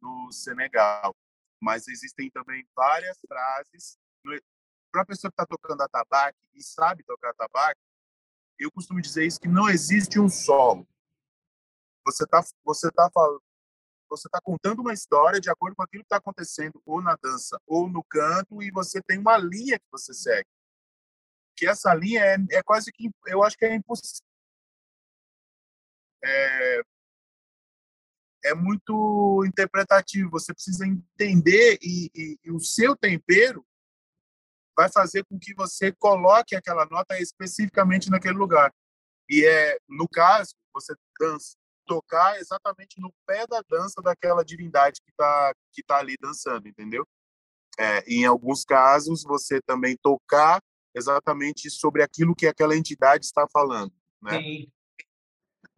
do 0.00 0.32
Senegal. 0.32 1.14
Mas 1.62 1.86
existem 1.86 2.30
também 2.30 2.66
várias 2.74 3.16
frases. 3.28 3.96
Para 4.94 5.02
a 5.02 5.06
pessoa 5.06 5.28
que 5.28 5.34
está 5.34 5.44
tocando 5.44 5.80
atabaque 5.80 6.38
e 6.54 6.62
sabe 6.62 7.02
tocar 7.02 7.30
atabaque, 7.30 7.80
eu 8.56 8.70
costumo 8.70 9.00
dizer 9.00 9.26
isso 9.26 9.40
que 9.40 9.48
não 9.48 9.68
existe 9.68 10.20
um 10.20 10.28
solo. 10.28 10.86
Você 12.06 12.22
está 12.22 12.40
você 12.64 12.92
tá 12.92 13.10
você 14.08 14.28
está 14.28 14.40
contando 14.40 14.82
uma 14.82 14.92
história 14.92 15.40
de 15.40 15.50
acordo 15.50 15.74
com 15.74 15.82
aquilo 15.82 16.04
que 16.04 16.06
está 16.06 16.18
acontecendo 16.18 16.80
ou 16.86 17.02
na 17.02 17.16
dança 17.20 17.60
ou 17.66 17.88
no 17.88 18.04
canto 18.04 18.62
e 18.62 18.70
você 18.70 19.02
tem 19.02 19.18
uma 19.18 19.36
linha 19.36 19.80
que 19.80 19.86
você 19.90 20.14
segue 20.14 20.48
que 21.56 21.66
essa 21.66 21.92
linha 21.92 22.20
é, 22.24 22.36
é 22.52 22.62
quase 22.62 22.92
que 22.92 23.10
eu 23.26 23.42
acho 23.42 23.56
que 23.56 23.64
é 23.64 23.74
impossível 23.74 24.24
é, 26.22 26.82
é 28.44 28.54
muito 28.54 29.44
interpretativo. 29.44 30.30
Você 30.30 30.54
precisa 30.54 30.86
entender 30.86 31.78
e, 31.82 32.10
e, 32.14 32.38
e, 32.44 32.52
o 32.52 32.60
seu 32.60 32.94
tempero 32.94 33.66
vai 34.76 34.90
fazer 34.90 35.24
com 35.24 35.38
que 35.38 35.54
você 35.54 35.92
coloque 35.92 36.54
aquela 36.54 36.86
nota 36.86 37.18
especificamente 37.18 38.10
naquele 38.10 38.34
lugar. 38.34 38.72
E 39.28 39.44
é, 39.44 39.78
no 39.88 40.08
caso, 40.08 40.54
você 40.72 40.94
dança, 41.18 41.56
tocar 41.86 42.38
exatamente 42.38 43.00
no 43.00 43.12
pé 43.26 43.46
da 43.46 43.62
dança 43.68 44.00
daquela 44.02 44.44
divindade 44.44 45.00
que 45.02 45.10
está 45.10 45.54
que 45.72 45.82
tá 45.82 45.98
ali 45.98 46.16
dançando, 46.20 46.68
entendeu? 46.68 47.06
É, 47.78 48.00
em 48.06 48.24
alguns 48.24 48.64
casos, 48.64 49.22
você 49.24 49.60
também 49.62 49.96
tocar 50.02 50.60
exatamente 50.94 51.68
sobre 51.70 52.02
aquilo 52.02 52.34
que 52.34 52.46
aquela 52.46 52.76
entidade 52.76 53.26
está 53.26 53.46
falando, 53.52 53.92
né? 54.22 54.40
Sim. 54.40 54.68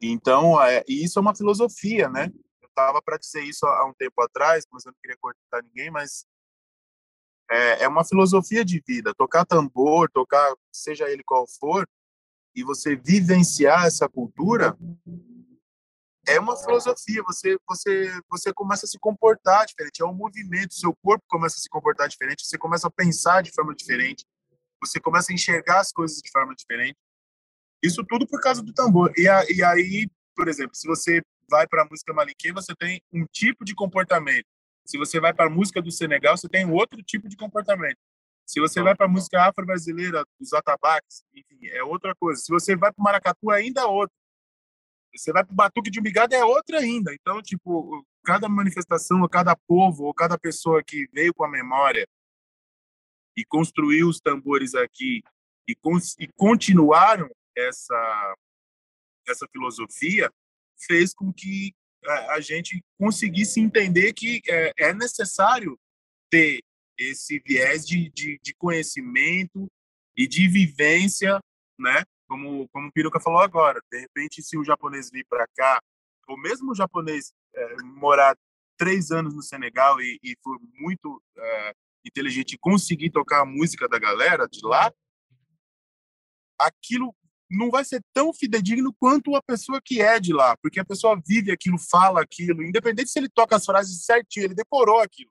Então, 0.00 0.62
é, 0.62 0.84
isso 0.86 1.18
é 1.18 1.22
uma 1.22 1.34
filosofia, 1.34 2.08
né? 2.08 2.30
estava 2.76 3.00
para 3.00 3.16
dizer 3.16 3.42
isso 3.42 3.66
há 3.66 3.86
um 3.86 3.94
tempo 3.94 4.20
atrás, 4.22 4.66
mas 4.70 4.84
eu 4.84 4.92
não 4.92 4.98
queria 5.00 5.16
cortar 5.18 5.62
ninguém, 5.62 5.90
mas 5.90 6.26
é, 7.50 7.84
é 7.84 7.88
uma 7.88 8.04
filosofia 8.04 8.64
de 8.64 8.82
vida. 8.86 9.14
Tocar 9.14 9.44
tambor, 9.44 10.10
tocar, 10.10 10.54
seja 10.72 11.10
ele 11.10 11.22
qual 11.24 11.46
for, 11.46 11.86
e 12.54 12.62
você 12.64 12.96
vivenciar 12.96 13.84
essa 13.86 14.08
cultura 14.08 14.76
é 16.26 16.40
uma 16.40 16.56
filosofia. 16.56 17.22
Você 17.24 17.56
você 17.68 18.20
você 18.28 18.52
começa 18.52 18.86
a 18.86 18.88
se 18.88 18.98
comportar 18.98 19.66
diferente. 19.66 20.02
É 20.02 20.06
um 20.06 20.14
movimento. 20.14 20.74
Seu 20.74 20.94
corpo 21.02 21.24
começa 21.28 21.56
a 21.56 21.60
se 21.60 21.68
comportar 21.68 22.08
diferente. 22.08 22.44
Você 22.44 22.58
começa 22.58 22.88
a 22.88 22.90
pensar 22.90 23.42
de 23.42 23.52
forma 23.52 23.74
diferente. 23.74 24.24
Você 24.82 24.98
começa 25.00 25.32
a 25.32 25.34
enxergar 25.34 25.80
as 25.80 25.92
coisas 25.92 26.18
de 26.18 26.30
forma 26.30 26.54
diferente. 26.54 26.96
Isso 27.82 28.04
tudo 28.08 28.26
por 28.26 28.40
causa 28.40 28.62
do 28.62 28.72
tambor. 28.72 29.12
E, 29.16 29.28
a, 29.28 29.44
e 29.50 29.62
aí, 29.62 30.08
por 30.34 30.48
exemplo, 30.48 30.74
se 30.74 30.86
você 30.86 31.22
vai 31.48 31.66
para 31.66 31.82
a 31.82 31.86
música 31.88 32.12
malinquê, 32.12 32.52
você 32.52 32.74
tem 32.74 33.00
um 33.12 33.24
tipo 33.30 33.64
de 33.64 33.74
comportamento. 33.74 34.46
Se 34.86 34.96
você 34.96 35.20
vai 35.20 35.34
para 35.34 35.46
a 35.46 35.50
música 35.50 35.82
do 35.82 35.90
Senegal, 35.90 36.36
você 36.36 36.48
tem 36.48 36.70
outro 36.70 37.02
tipo 37.02 37.28
de 37.28 37.36
comportamento. 37.36 37.98
Se 38.46 38.60
você 38.60 38.80
vai 38.80 38.94
para 38.94 39.06
a 39.06 39.08
música 39.08 39.42
afro-brasileira, 39.42 40.24
dos 40.38 40.52
atabaques, 40.52 41.24
enfim, 41.34 41.66
é 41.66 41.82
outra 41.82 42.14
coisa. 42.14 42.40
Se 42.40 42.52
você 42.52 42.76
vai 42.76 42.92
para 42.92 43.00
o 43.00 43.04
maracatu, 43.04 43.50
ainda 43.50 43.80
é 43.80 43.84
outra. 43.84 44.14
Você 45.14 45.32
vai 45.32 45.44
para 45.44 45.52
o 45.52 45.56
batuque 45.56 45.90
de 45.90 45.98
umbigada, 45.98 46.36
é 46.36 46.44
outra 46.44 46.78
ainda. 46.78 47.12
Então, 47.12 47.42
tipo, 47.42 48.06
cada 48.24 48.48
manifestação, 48.48 49.26
cada 49.28 49.56
povo, 49.56 50.04
ou 50.04 50.14
cada 50.14 50.38
pessoa 50.38 50.82
que 50.84 51.08
veio 51.12 51.34
com 51.34 51.44
a 51.44 51.48
memória 51.48 52.06
e 53.36 53.44
construiu 53.44 54.08
os 54.08 54.20
tambores 54.20 54.74
aqui 54.74 55.22
e, 55.68 55.76
e 56.18 56.28
continuaram 56.36 57.28
essa 57.56 58.36
essa 59.28 59.46
filosofia 59.50 60.30
fez 60.86 61.12
com 61.12 61.32
que 61.32 61.74
a, 62.06 62.40
gente 62.40 62.82
conseguisse 62.98 63.60
entender 63.60 64.12
que 64.12 64.40
é, 64.48 64.72
é 64.78 64.94
necessário 64.94 65.78
ter 66.30 66.60
esse 66.98 67.38
viés 67.40 67.86
de, 67.86 68.10
de, 68.10 68.38
de, 68.42 68.54
conhecimento 68.54 69.66
e 70.16 70.26
de 70.26 70.48
vivência, 70.48 71.38
né? 71.78 72.02
Como, 72.28 72.68
como 72.68 72.88
o 72.88 72.92
Piruca 72.92 73.20
falou 73.20 73.40
agora. 73.40 73.80
De 73.90 74.00
repente, 74.00 74.42
se 74.42 74.56
o 74.56 74.64
japonês 74.64 75.10
vir 75.10 75.24
para 75.28 75.46
cá, 75.54 75.80
ou 76.26 76.38
mesmo 76.38 76.72
o 76.72 76.74
japonês 76.74 77.32
é, 77.54 77.76
morar 77.82 78.36
três 78.76 79.10
anos 79.10 79.34
no 79.34 79.42
Senegal 79.42 80.00
e, 80.00 80.18
e 80.22 80.36
for 80.42 80.58
muito 80.74 81.22
é, 81.36 81.72
inteligente 82.04 82.54
e 82.54 82.58
conseguir 82.58 83.10
tocar 83.10 83.42
a 83.42 83.46
música 83.46 83.88
da 83.88 83.98
galera 83.98 84.46
de 84.46 84.60
lá, 84.64 84.92
aquilo 86.58 87.14
não 87.50 87.70
vai 87.70 87.84
ser 87.84 88.02
tão 88.12 88.32
fidedigno 88.32 88.94
quanto 88.98 89.34
a 89.36 89.42
pessoa 89.42 89.80
que 89.82 90.00
é 90.00 90.18
de 90.18 90.32
lá, 90.32 90.56
porque 90.56 90.80
a 90.80 90.84
pessoa 90.84 91.20
vive 91.24 91.52
aquilo, 91.52 91.78
fala 91.78 92.20
aquilo, 92.20 92.62
independente 92.62 93.10
se 93.10 93.18
ele 93.18 93.28
toca 93.28 93.56
as 93.56 93.64
frases 93.64 94.04
certinho, 94.04 94.46
ele 94.46 94.54
decorou 94.54 95.00
aquilo. 95.00 95.30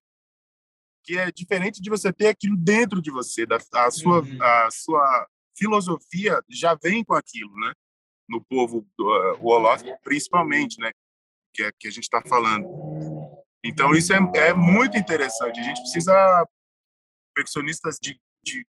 Que 1.04 1.18
é 1.18 1.32
diferente 1.32 1.82
de 1.82 1.90
você 1.90 2.12
ter 2.12 2.28
aquilo 2.28 2.58
dentro 2.58 3.02
de 3.02 3.12
você, 3.12 3.46
da, 3.46 3.58
a, 3.74 3.92
sua, 3.92 4.22
uhum. 4.22 4.42
a 4.42 4.70
sua 4.72 5.28
filosofia 5.58 6.42
já 6.50 6.76
vem 6.76 7.04
com 7.04 7.14
aquilo, 7.14 7.54
né? 7.60 7.74
No 8.28 8.44
povo 8.44 8.88
do 8.98 9.06
uh, 9.06 9.38
Wolof, 9.40 9.84
principalmente, 10.04 10.80
né? 10.80 10.92
Que, 11.54 11.64
é, 11.64 11.72
que 11.78 11.88
a 11.88 11.92
gente 11.92 12.04
está 12.04 12.22
falando. 12.28 12.68
Então, 13.64 13.94
isso 13.94 14.14
é, 14.14 14.18
é 14.36 14.54
muito 14.54 14.98
interessante. 14.98 15.60
A 15.60 15.64
gente 15.64 15.82
precisa 15.82 16.48
percussionistas 17.36 17.98
de, 18.02 18.20
de 18.44 18.66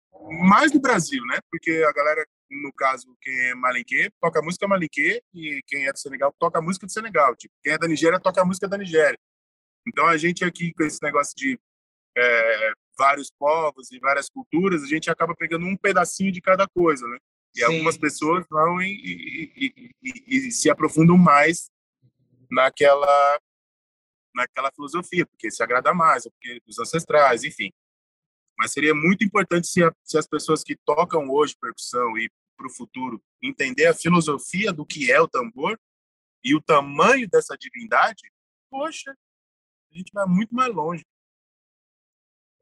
mais 0.44 0.72
do 0.72 0.80
Brasil, 0.80 1.24
né? 1.26 1.40
Porque 1.50 1.84
a 1.88 1.92
galera 1.92 2.26
no 2.52 2.74
caso, 2.74 3.16
quem 3.22 3.50
é 3.50 3.56
malinquê, 3.56 4.12
toca 4.20 4.42
música 4.42 4.68
malinquê, 4.68 5.24
e 5.34 5.62
quem 5.66 5.88
é 5.88 5.94
do 5.94 6.00
Senegal 6.00 6.36
toca 6.38 6.62
música 6.62 6.86
do 6.86 6.92
Senegal. 6.92 7.36
Tipo, 7.36 7.54
quem 7.64 7.74
é 7.74 7.78
da 7.78 7.88
Nigéria 7.88 8.20
toca 8.20 8.44
música 8.44 8.68
da 8.68 8.78
Nigéria. 8.78 9.18
Então, 9.88 10.06
a 10.06 10.18
gente 10.18 10.44
aqui, 10.44 10.74
com 10.74 10.84
esse 10.84 11.02
negócio 11.02 11.34
de 11.36 11.58
é, 12.16 12.74
vários 12.98 13.32
povos 13.32 13.92
e 13.92 14.00
várias 14.00 14.30
culturas, 14.30 14.84
a 14.84 14.88
gente 14.88 15.10
acaba 15.10 15.34
pegando 15.34 15.66
um 15.66 15.78
pedacinho 15.78 16.32
de 16.32 16.42
cada 16.42 16.68
coisa, 16.68 17.08
né? 17.08 17.18
E 17.56 17.60
Sim. 17.60 17.66
algumas 17.66 17.98
pessoas 17.98 18.46
vão 18.50 18.82
e, 18.82 19.52
e, 19.56 19.94
e, 20.02 20.48
e, 20.48 20.52
se 20.52 20.70
aprofundam 20.70 21.18
mais 21.18 21.70
naquela 22.50 23.40
naquela 24.34 24.72
filosofia, 24.72 25.26
porque 25.26 25.52
se 25.52 25.62
agrada 25.62 25.94
mais, 25.94 26.24
porque 26.24 26.62
dos 26.66 26.80
ancestrais, 26.80 27.44
enfim. 27.44 27.70
Mas 28.58 28.72
seria 28.72 28.96
muito 28.96 29.26
importante 29.26 29.68
se, 29.68 29.84
a, 29.84 29.92
se 30.04 30.18
as 30.18 30.26
pessoas 30.26 30.64
que 30.64 30.78
tocam 30.86 31.30
hoje 31.30 31.56
percussão 31.60 32.18
e 32.18 32.30
para 32.62 32.68
o 32.68 32.74
futuro 32.74 33.22
entender 33.42 33.88
a 33.88 33.94
filosofia 33.94 34.72
do 34.72 34.86
que 34.86 35.12
é 35.12 35.20
o 35.20 35.28
tambor 35.28 35.80
e 36.44 36.56
o 36.56 36.62
tamanho 36.62 37.28
dessa 37.28 37.58
divindade, 37.58 38.22
poxa, 38.70 39.12
a 39.92 39.98
gente 39.98 40.12
vai 40.14 40.26
muito 40.28 40.54
mais 40.54 40.74
longe. 40.74 41.04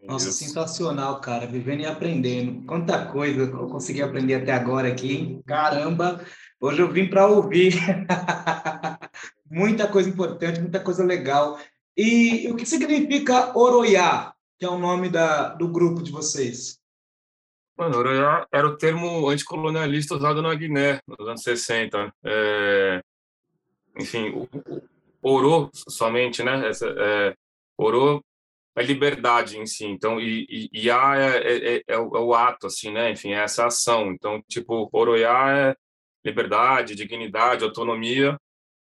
Nossa, 0.01 0.31
sensacional, 0.31 1.19
cara. 1.19 1.45
Vivendo 1.45 1.81
e 1.81 1.85
aprendendo. 1.85 2.65
Quanta 2.65 3.05
coisa 3.12 3.41
eu 3.41 3.67
consegui 3.67 4.01
aprender 4.01 4.35
até 4.35 4.53
agora 4.53 4.88
aqui, 4.88 5.13
hein? 5.13 5.43
Caramba! 5.45 6.25
Hoje 6.62 6.81
eu 6.81 6.89
vim 6.89 7.09
para 7.09 7.27
ouvir. 7.27 7.73
muita 9.51 9.89
coisa 9.89 10.09
importante, 10.09 10.62
muita 10.62 10.79
coisa 10.79 11.03
legal. 11.03 11.59
E 11.97 12.49
o 12.49 12.55
que 12.55 12.65
significa 12.65 13.57
Oroiá, 13.57 14.33
que 14.57 14.65
é 14.65 14.69
o 14.69 14.79
nome 14.79 15.09
da, 15.09 15.49
do 15.49 15.67
grupo 15.67 16.01
de 16.01 16.12
vocês? 16.12 16.79
Mano, 17.80 17.98
Oroiá 17.98 18.46
era 18.52 18.68
o 18.68 18.76
termo 18.76 19.30
anticolonialista 19.30 20.13
usado 20.13 20.42
na 20.42 20.54
Guiné, 20.54 21.00
nos 21.08 21.26
anos 21.26 21.42
60. 21.42 22.13
É, 22.26 23.02
enfim, 23.98 24.32
o, 24.32 24.50
o, 25.24 25.34
orô 25.34 25.70
somente, 25.74 26.44
né? 26.44 26.68
Essa, 26.68 26.88
é, 26.89 27.34
orô 27.78 28.22
é 28.76 28.84
liberdade 28.84 29.58
em 29.58 29.65
si. 29.65 29.86
Então, 29.86 30.20
e, 30.20 30.46
e, 30.50 30.70
e 30.74 30.92
a 30.92 31.15
é, 31.15 31.38
é, 31.38 31.76
é, 31.78 31.84
é, 31.88 31.98
o, 31.98 32.18
é, 32.18 32.20
o, 32.20 32.34
ato, 32.34 32.68
assim, 32.68 32.92
né? 32.92 33.12
Enfim, 33.12 33.32
é 33.32 33.44
essa 33.44 33.65
ação. 33.65 34.12
Então, 34.12 34.44
tipo, 34.50 34.89
Oroiá 34.92 35.50
é 35.70 35.76
liberdade, 36.26 36.96
dignidade, 36.96 37.63
autonomia, 37.63 38.38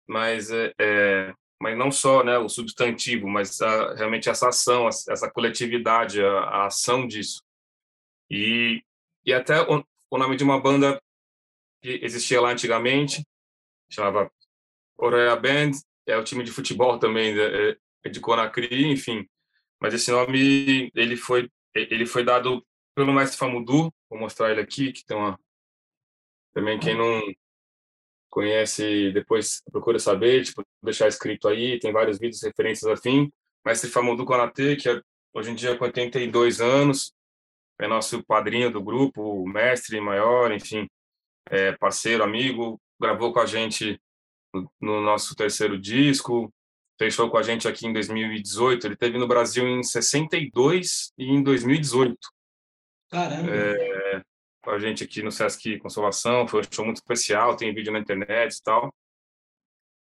mas 0.08 0.52
é, 0.52 0.72
é, 0.80 1.34
mas 1.60 1.76
não 1.76 1.90
só 1.90 2.22
né, 2.22 2.38
o 2.38 2.48
substantivo, 2.48 3.26
mas 3.28 3.60
a, 3.60 3.94
realmente 3.94 4.28
essa 4.28 4.48
ação, 4.50 4.86
essa 4.86 5.28
coletividade, 5.28 6.22
a, 6.22 6.38
a 6.40 6.66
ação 6.66 7.04
disso. 7.04 7.44
E, 8.30 8.82
e 9.24 9.32
até 9.32 9.60
o, 9.62 9.84
o, 10.10 10.18
nome 10.18 10.36
de 10.36 10.44
uma 10.44 10.60
banda 10.60 11.00
que 11.82 12.00
existia 12.02 12.40
lá 12.40 12.50
antigamente, 12.50 13.24
chamava 13.90 14.30
Oroya 14.98 15.36
Band, 15.36 15.72
é 16.06 16.16
o 16.16 16.24
time 16.24 16.42
de 16.42 16.52
futebol 16.52 16.98
também 16.98 17.34
de, 17.34 17.40
é, 17.40 17.76
é 18.04 18.08
de 18.08 18.20
Conakry, 18.20 18.86
enfim. 18.86 19.26
Mas 19.80 19.94
esse 19.94 20.10
nome 20.10 20.90
ele 20.94 21.16
foi 21.16 21.50
ele 21.74 22.06
foi 22.06 22.24
dado 22.24 22.64
pelo 22.94 23.12
mestre 23.12 23.38
Famudu, 23.38 23.92
vou 24.08 24.18
mostrar 24.18 24.50
ele 24.50 24.62
aqui, 24.62 24.92
que 24.92 25.04
tem 25.04 25.14
uma 25.16 25.38
também 26.54 26.78
quem 26.78 26.96
não 26.96 27.20
conhece 28.30 29.12
depois 29.12 29.62
procura 29.70 29.98
saber, 29.98 30.44
tipo, 30.44 30.62
deixar 30.82 31.08
escrito 31.08 31.48
aí, 31.48 31.78
tem 31.78 31.92
vários 31.92 32.18
vídeos 32.18 32.42
referências 32.42 32.90
afim. 32.90 33.30
Mestre 33.64 33.90
Famudu 33.90 34.24
Konate, 34.24 34.76
que 34.76 34.88
é, 34.88 35.00
hoje 35.34 35.50
em 35.50 35.54
dia 35.54 35.76
com 35.76 35.84
82 35.84 36.60
anos, 36.60 37.12
é 37.78 37.86
nosso 37.86 38.24
padrinho 38.24 38.70
do 38.70 38.82
grupo, 38.82 39.46
mestre 39.46 40.00
maior, 40.00 40.52
enfim, 40.52 40.88
é 41.48 41.72
parceiro, 41.72 42.24
amigo, 42.24 42.80
gravou 43.00 43.32
com 43.32 43.40
a 43.40 43.46
gente 43.46 44.00
no, 44.52 44.70
no 44.80 45.00
nosso 45.00 45.34
terceiro 45.34 45.78
disco, 45.78 46.52
fechou 46.98 47.30
com 47.30 47.36
a 47.36 47.42
gente 47.42 47.68
aqui 47.68 47.86
em 47.86 47.92
2018. 47.92 48.86
Ele 48.86 48.96
teve 48.96 49.18
no 49.18 49.28
Brasil 49.28 49.66
em 49.66 49.82
62 49.82 51.12
e 51.18 51.24
em 51.26 51.42
2018. 51.42 52.16
Caramba! 53.10 53.50
É, 53.50 54.22
com 54.62 54.70
a 54.70 54.78
gente 54.78 55.04
aqui 55.04 55.22
no 55.22 55.30
Sesc 55.30 55.78
Consolação, 55.78 56.48
foi 56.48 56.60
um 56.60 56.64
show 56.68 56.84
muito 56.84 56.96
especial, 56.96 57.56
tem 57.56 57.74
vídeo 57.74 57.92
na 57.92 58.00
internet 58.00 58.56
e 58.56 58.62
tal. 58.62 58.92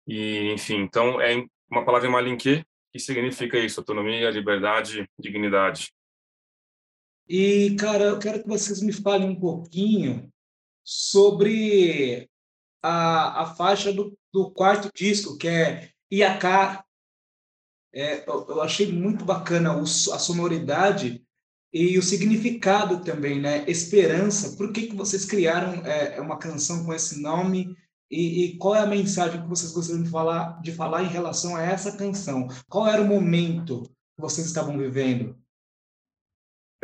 E, 0.07 0.53
enfim, 0.53 0.81
então 0.81 1.21
é 1.21 1.45
uma 1.71 1.85
palavra 1.85 2.09
em 2.09 2.13
malinquê 2.13 2.65
que 2.93 2.99
significa 2.99 3.59
isso, 3.59 3.81
autonomia, 3.81 4.31
liberdade, 4.31 5.09
dignidade. 5.19 5.91
E, 7.35 7.75
cara, 7.77 8.05
eu 8.05 8.19
quero 8.19 8.43
que 8.43 8.47
vocês 8.47 8.83
me 8.83 8.93
falem 8.93 9.27
um 9.27 9.41
pouquinho 9.41 10.31
sobre 10.85 12.29
a, 12.83 13.45
a 13.45 13.55
faixa 13.55 13.91
do, 13.91 14.15
do 14.31 14.51
quarto 14.51 14.91
disco, 14.95 15.39
que 15.39 15.49
é 15.49 15.89
Iaká. 16.13 16.85
É, 17.91 18.29
eu, 18.29 18.47
eu, 18.51 18.61
achei 18.61 18.93
muito 18.93 19.25
bacana 19.25 19.75
o, 19.75 19.81
a 19.81 20.19
sonoridade 20.19 21.25
e 21.73 21.97
o 21.97 22.03
significado 22.03 23.03
também, 23.03 23.41
né? 23.41 23.65
Esperança. 23.67 24.55
Por 24.55 24.71
que, 24.71 24.89
que 24.89 24.95
vocês 24.95 25.25
criaram 25.25 25.87
é, 25.87 26.21
uma 26.21 26.39
canção 26.39 26.85
com 26.85 26.93
esse 26.93 27.23
nome? 27.23 27.75
E, 28.11 28.45
e, 28.45 28.59
qual 28.59 28.75
é 28.75 28.81
a 28.81 28.87
mensagem 28.87 29.41
que 29.41 29.49
vocês 29.49 29.73
gostariam 29.73 30.05
de 30.05 30.11
falar, 30.11 30.61
de 30.61 30.73
falar 30.73 31.03
em 31.03 31.09
relação 31.09 31.57
a 31.57 31.63
essa 31.63 31.97
canção? 31.97 32.47
Qual 32.69 32.87
era 32.87 33.01
o 33.01 33.09
momento 33.09 33.85
que 33.85 34.21
vocês 34.21 34.47
estavam 34.47 34.77
vivendo? 34.77 35.42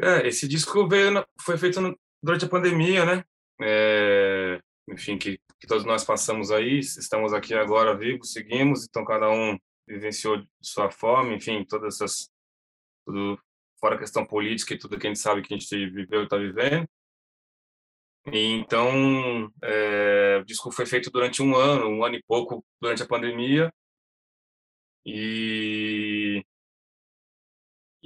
É, 0.00 0.28
esse 0.28 0.46
disco 0.46 0.88
veio, 0.88 1.26
foi 1.40 1.58
feito 1.58 1.80
no, 1.80 1.98
durante 2.22 2.44
a 2.44 2.48
pandemia, 2.48 3.04
né? 3.04 3.24
É, 3.60 4.60
enfim, 4.88 5.18
que, 5.18 5.40
que, 5.60 5.66
todos 5.66 5.84
nós 5.84 6.04
passamos 6.04 6.50
aí, 6.52 6.78
estamos 6.78 7.32
aqui 7.32 7.52
agora 7.54 7.96
vivos, 7.96 8.32
seguimos, 8.32 8.84
então 8.84 9.04
cada 9.04 9.28
um 9.30 9.58
vivenciou 9.86 10.36
de 10.36 10.48
sua 10.62 10.90
forma, 10.90 11.34
enfim, 11.34 11.64
todas 11.64 11.96
essas 11.96 12.30
tudo 13.04 13.40
fora 13.80 13.94
a 13.96 13.98
questão 13.98 14.24
política 14.26 14.74
e 14.74 14.78
tudo 14.78 14.98
que 14.98 15.06
a 15.06 15.10
gente 15.10 15.20
sabe 15.20 15.42
que 15.42 15.52
a 15.54 15.56
gente 15.56 15.90
viveu 15.90 16.20
e 16.20 16.24
está 16.24 16.36
vivendo. 16.36 16.88
E, 18.32 18.52
então, 18.52 19.50
é, 19.62 20.38
o 20.40 20.44
disco 20.44 20.70
foi 20.70 20.84
feito 20.86 21.10
durante 21.10 21.42
um 21.42 21.56
ano, 21.56 21.88
um 21.88 22.04
ano 22.04 22.16
e 22.16 22.22
pouco 22.24 22.64
durante 22.80 23.02
a 23.02 23.06
pandemia. 23.06 23.72
E 25.06 26.44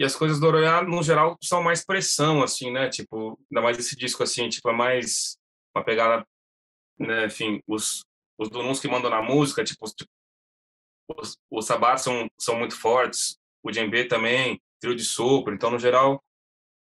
e 0.02 0.04
as 0.04 0.16
coisas 0.16 0.40
do 0.40 0.48
Oroiá, 0.48 0.82
no 0.82 1.00
geral, 1.00 1.38
são 1.40 1.62
mais 1.62 1.84
pressão, 1.84 2.42
assim, 2.42 2.72
né? 2.72 2.88
Tipo, 2.88 3.38
ainda 3.48 3.62
mais 3.62 3.78
esse 3.78 3.94
disco, 3.94 4.20
assim, 4.24 4.48
tipo, 4.48 4.68
é 4.68 4.72
mais 4.72 5.38
uma 5.72 5.84
pegada, 5.84 6.26
né? 6.98 7.26
Enfim, 7.26 7.62
os, 7.68 8.02
os 8.36 8.50
donuns 8.50 8.80
que 8.80 8.88
mandam 8.88 9.08
na 9.08 9.22
música, 9.22 9.62
tipo, 9.62 9.86
tipo 9.94 10.10
os, 11.16 11.38
os 11.48 11.64
sabat 11.64 12.00
são, 12.00 12.28
são 12.36 12.58
muito 12.58 12.76
fortes, 12.76 13.38
o 13.62 13.70
djembe 13.70 14.04
também, 14.06 14.60
trio 14.80 14.96
de 14.96 15.04
sopro, 15.04 15.54
então, 15.54 15.70
no 15.70 15.78
geral, 15.78 16.20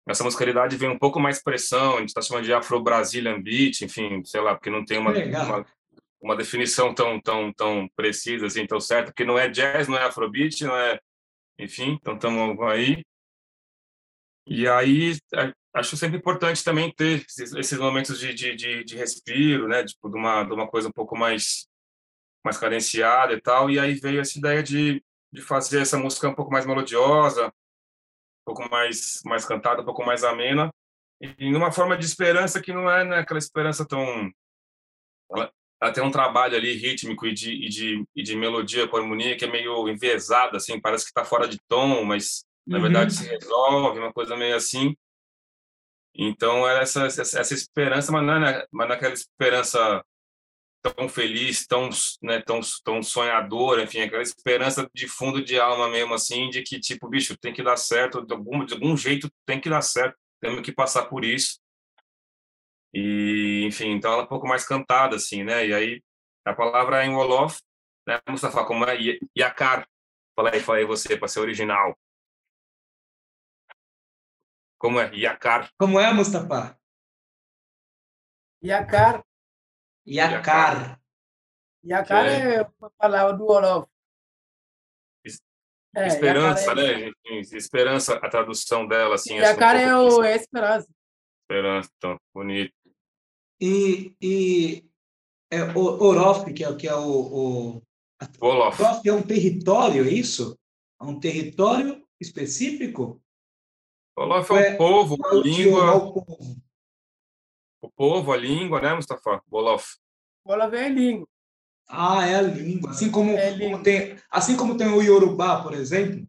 essa 0.06 0.22
musicalidade 0.22 0.76
vem 0.76 0.90
um 0.90 0.98
pouco 0.98 1.18
mais 1.18 1.42
pressão, 1.42 1.96
a 1.96 2.00
gente 2.00 2.10
está 2.10 2.20
chamando 2.20 2.44
de 2.44 2.52
Afro-Brazilian 2.52 3.40
Beat, 3.40 3.80
enfim, 3.80 4.22
sei 4.22 4.42
lá, 4.42 4.54
porque 4.54 4.68
não 4.68 4.84
tem 4.84 4.98
uma, 4.98 5.12
uma, 5.12 5.66
uma, 6.20 6.36
definição 6.36 6.92
tão, 6.92 7.18
tão, 7.18 7.50
tão 7.54 7.88
precisa, 7.96 8.44
assim, 8.44 8.66
tão 8.66 8.78
certa, 8.78 9.12
porque 9.12 9.24
não 9.24 9.38
é 9.38 9.48
jazz, 9.48 9.88
não 9.88 9.96
é 9.96 10.04
Afrobeat, 10.04 10.62
não 10.62 10.76
é 10.76 11.00
enfim, 11.58 11.98
então 12.00 12.14
estamos 12.14 12.60
aí. 12.60 13.02
E 14.46 14.66
aí, 14.66 15.16
acho 15.74 15.96
sempre 15.96 16.16
importante 16.18 16.64
também 16.64 16.92
ter 16.94 17.24
esses 17.26 17.78
momentos 17.78 18.18
de, 18.18 18.32
de, 18.32 18.56
de, 18.56 18.84
de 18.84 18.96
respiro, 18.96 19.68
né? 19.68 19.84
Tipo, 19.84 20.08
de 20.08 20.16
uma, 20.16 20.44
de 20.44 20.52
uma 20.52 20.68
coisa 20.68 20.88
um 20.88 20.92
pouco 20.92 21.16
mais, 21.16 21.66
mais 22.44 22.56
cadenciada 22.56 23.32
e 23.34 23.40
tal. 23.40 23.70
E 23.70 23.78
aí 23.78 23.94
veio 23.94 24.20
essa 24.20 24.38
ideia 24.38 24.62
de, 24.62 25.02
de 25.32 25.42
fazer 25.42 25.82
essa 25.82 25.98
música 25.98 26.28
um 26.28 26.34
pouco 26.34 26.50
mais 26.50 26.64
melodiosa, 26.64 27.48
um 27.48 28.54
pouco 28.54 28.70
mais, 28.70 29.20
mais 29.24 29.44
cantada, 29.44 29.82
um 29.82 29.84
pouco 29.84 30.04
mais 30.04 30.24
amena. 30.24 30.70
E 31.20 31.50
numa 31.50 31.72
forma 31.72 31.98
de 31.98 32.06
esperança 32.06 32.62
que 32.62 32.72
não 32.72 32.90
é 32.90 33.04
né, 33.04 33.18
aquela 33.18 33.38
esperança 33.38 33.86
tão 33.86 34.32
ela 35.80 35.92
tem 35.92 36.02
um 36.02 36.10
trabalho 36.10 36.56
ali 36.56 36.74
rítmico 36.74 37.26
e 37.26 37.32
de, 37.32 37.52
e 37.52 37.68
de, 37.68 38.04
e 38.16 38.22
de 38.22 38.36
melodia 38.36 38.88
com 38.88 38.96
harmonia 38.96 39.36
que 39.36 39.44
é 39.44 39.50
meio 39.50 39.88
enviesada, 39.88 40.56
assim, 40.56 40.80
parece 40.80 41.04
que 41.04 41.10
está 41.10 41.24
fora 41.24 41.46
de 41.46 41.58
tom, 41.68 42.04
mas 42.04 42.44
na 42.66 42.76
uhum. 42.76 42.82
verdade 42.82 43.14
se 43.14 43.26
resolve, 43.26 43.98
uma 43.98 44.12
coisa 44.12 44.36
meio 44.36 44.56
assim. 44.56 44.94
Então, 46.14 46.68
era 46.68 46.80
essa, 46.80 47.06
essa, 47.06 47.22
essa 47.22 47.54
esperança, 47.54 48.10
mas 48.10 48.26
não, 48.26 48.34
é, 48.34 48.40
né, 48.40 48.64
mas 48.72 48.88
naquela 48.88 49.14
esperança 49.14 50.04
tão 50.82 51.08
feliz, 51.08 51.66
tão, 51.66 51.88
né, 52.22 52.40
tão, 52.40 52.60
tão 52.84 53.02
sonhadora, 53.02 53.82
enfim, 53.82 54.00
aquela 54.00 54.22
esperança 54.22 54.88
de 54.92 55.06
fundo 55.06 55.42
de 55.42 55.60
alma 55.60 55.88
mesmo, 55.88 56.14
assim, 56.14 56.50
de 56.50 56.62
que, 56.62 56.80
tipo, 56.80 57.08
bicho, 57.08 57.36
tem 57.38 57.52
que 57.52 57.62
dar 57.62 57.76
certo, 57.76 58.24
de 58.24 58.32
algum, 58.32 58.64
de 58.64 58.74
algum 58.74 58.96
jeito 58.96 59.30
tem 59.46 59.60
que 59.60 59.70
dar 59.70 59.82
certo, 59.82 60.16
temos 60.40 60.60
que 60.62 60.72
passar 60.72 61.04
por 61.06 61.24
isso. 61.24 61.60
E, 62.92 63.64
enfim, 63.66 63.90
então 63.90 64.12
ela 64.12 64.22
é 64.22 64.24
um 64.24 64.28
pouco 64.28 64.46
mais 64.46 64.66
cantada, 64.66 65.16
assim, 65.16 65.44
né? 65.44 65.66
E 65.66 65.74
aí 65.74 66.02
a 66.44 66.54
palavra 66.54 67.02
é 67.02 67.06
em 67.06 67.14
Wolof, 67.14 67.60
né, 68.06 68.18
Mustafa? 68.28 68.64
Como 68.64 68.84
é 68.84 68.96
Yakar? 69.36 69.86
Fala 70.34 70.50
aí, 70.52 70.60
fala 70.60 70.78
aí 70.78 70.84
você, 70.84 71.16
para 71.16 71.28
ser 71.28 71.40
original. 71.40 71.98
Como 74.78 75.00
é? 75.00 75.14
Yakar. 75.14 75.70
Como 75.76 75.98
é, 75.98 76.12
Mustafa? 76.12 76.78
Yakar. 78.64 79.24
Yakar. 80.06 81.00
Yakar 81.84 82.26
é, 82.26 82.54
é 82.56 82.70
uma 82.80 82.90
palavra 82.96 83.36
do 83.36 83.44
Wolof. 83.44 83.88
É, 85.96 86.06
esperança, 86.06 86.72
é... 86.72 86.74
né? 86.74 87.12
Esperança, 87.52 88.14
a 88.16 88.28
tradução 88.30 88.86
dela, 88.86 89.16
assim. 89.16 89.34
Yakar 89.36 89.76
é, 89.76 89.94
o, 89.94 90.22
é 90.22 90.36
esperança. 90.36 90.88
Esperança, 91.42 91.90
então, 91.96 92.16
bonito. 92.32 92.72
E, 93.60 94.14
e 94.20 94.84
é, 95.50 95.62
o 95.76 96.02
Orof, 96.02 96.52
que 96.52 96.64
é, 96.64 96.74
que 96.76 96.88
é 96.88 96.94
o. 96.94 97.80
o 97.80 97.82
Orof 98.40 98.80
é 99.04 99.12
um 99.12 99.22
território, 99.22 100.04
é 100.04 100.10
isso? 100.10 100.58
É 101.00 101.04
um 101.04 101.18
território 101.18 102.04
específico? 102.20 103.20
Orof 104.16 104.50
é 104.50 104.54
um 104.54 104.58
é, 104.58 104.76
povo, 104.76 105.16
uma 105.16 105.34
língua. 105.42 105.94
O 105.96 106.12
povo? 106.12 106.68
o 107.80 107.90
povo, 107.90 108.32
a 108.32 108.36
língua, 108.36 108.80
né, 108.80 108.94
Mustafa? 108.94 109.42
Wolof. 109.50 109.96
Wolof 110.46 110.74
é 110.74 110.86
a 110.86 110.88
língua. 110.88 111.28
Ah, 111.88 112.26
é 112.26 112.34
a 112.34 112.42
língua. 112.42 112.90
Assim 112.90 113.10
como, 113.10 113.30
é 113.30 113.50
língua. 113.50 113.70
como 113.70 113.82
tem, 113.82 114.16
assim 114.30 114.56
como 114.56 114.76
tem 114.76 114.88
o 114.88 115.02
Yorubá, 115.02 115.62
por 115.62 115.74
exemplo. 115.74 116.28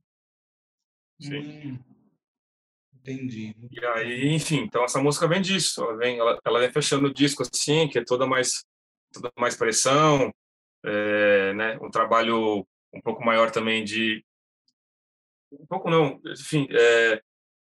Sim. 1.19 1.71
Hum. 1.71 1.88
Entendi. 3.01 3.55
E 3.71 3.85
aí, 3.85 4.27
enfim, 4.33 4.57
então 4.57 4.83
essa 4.83 5.01
música 5.01 5.27
vem 5.27 5.41
disso. 5.41 5.81
Ela 5.83 5.97
vem, 5.97 6.19
ela, 6.19 6.39
ela 6.45 6.59
vem 6.59 6.71
fechando 6.71 7.07
o 7.07 7.13
disco 7.13 7.43
assim, 7.43 7.87
que 7.87 7.99
é 7.99 8.03
toda 8.03 8.25
mais, 8.27 8.65
toda 9.13 9.31
mais 9.37 9.55
pressão, 9.55 10.33
é, 10.85 11.53
né? 11.53 11.77
Um 11.81 11.89
trabalho 11.89 12.65
um 12.93 13.01
pouco 13.01 13.23
maior 13.23 13.51
também 13.51 13.83
de, 13.83 14.23
um 15.51 15.65
pouco 15.65 15.89
não, 15.89 16.19
enfim, 16.25 16.67
é, 16.71 17.21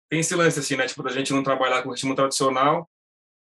tem 0.08 0.20
esse 0.20 0.34
lance 0.34 0.58
assim, 0.58 0.76
né? 0.76 0.86
Tipo 0.86 1.02
da 1.02 1.10
gente 1.10 1.32
não 1.32 1.42
trabalhar 1.42 1.82
com 1.82 1.90
ritmo 1.90 2.14
tradicional 2.14 2.88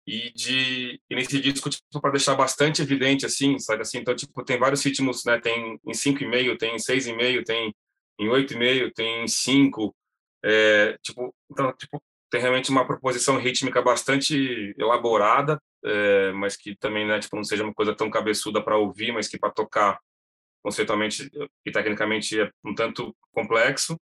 e 0.08 0.32
de 0.34 1.02
e 1.10 1.16
nesse 1.16 1.40
disco 1.42 1.70
tipo 1.70 2.02
para 2.02 2.12
deixar 2.12 2.36
bastante 2.36 2.82
evidente 2.82 3.26
assim, 3.26 3.60
sabe 3.60 3.82
assim. 3.82 4.00
Então 4.00 4.16
tipo 4.16 4.44
tem 4.44 4.58
vários 4.58 4.84
ritmos, 4.84 5.24
né? 5.26 5.40
Tem 5.40 5.80
em 5.86 5.94
cinco 5.94 6.24
e 6.24 6.28
meio, 6.28 6.58
tem 6.58 6.76
em 6.76 6.80
seis 6.80 7.08
e 7.08 7.14
meio, 7.14 7.44
tem 7.44 7.74
em 8.20 8.30
oito 8.30 8.54
e 8.54 8.58
meio, 8.58 8.92
tem 8.94 9.24
em 9.24 9.28
cinco 9.28 9.96
é, 10.44 10.98
tipo, 11.02 11.34
então, 11.52 11.74
tipo, 11.74 12.02
tem 12.30 12.42
realmente 12.42 12.70
uma 12.70 12.86
proposição 12.86 13.38
rítmica 13.38 13.82
bastante 13.82 14.76
elaborada, 14.78 15.62
é, 15.84 16.32
mas 16.34 16.56
que 16.58 16.76
também 16.76 17.08
né, 17.08 17.20
tipo, 17.20 17.36
não 17.36 17.44
seja 17.44 17.64
uma 17.64 17.74
coisa 17.74 17.96
tão 17.96 18.10
cabeçuda 18.10 18.62
para 18.62 18.78
ouvir, 18.78 19.12
mas 19.12 19.28
que 19.28 19.40
para 19.40 19.52
tocar 19.52 20.00
conceitualmente 20.64 21.30
e 21.66 21.72
tecnicamente 21.72 22.40
é 22.40 22.52
um 22.66 22.76
tanto 22.76 23.16
complexo. 23.32 23.98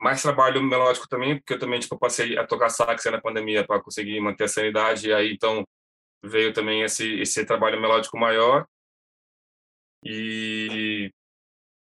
Mais 0.00 0.22
trabalho 0.22 0.62
melódico 0.62 1.08
também, 1.08 1.38
porque 1.38 1.54
eu 1.54 1.58
também 1.58 1.80
tipo, 1.80 1.98
passei 1.98 2.38
a 2.38 2.46
tocar 2.46 2.68
sax 2.70 3.04
na 3.06 3.20
pandemia 3.20 3.66
para 3.66 3.82
conseguir 3.82 4.20
manter 4.20 4.44
a 4.44 4.48
sanidade, 4.48 5.08
e 5.08 5.12
aí 5.12 5.32
então 5.32 5.64
veio 6.24 6.52
também 6.52 6.82
esse, 6.82 7.20
esse 7.20 7.44
trabalho 7.44 7.80
melódico 7.80 8.18
maior. 8.18 8.66
E 10.04 11.10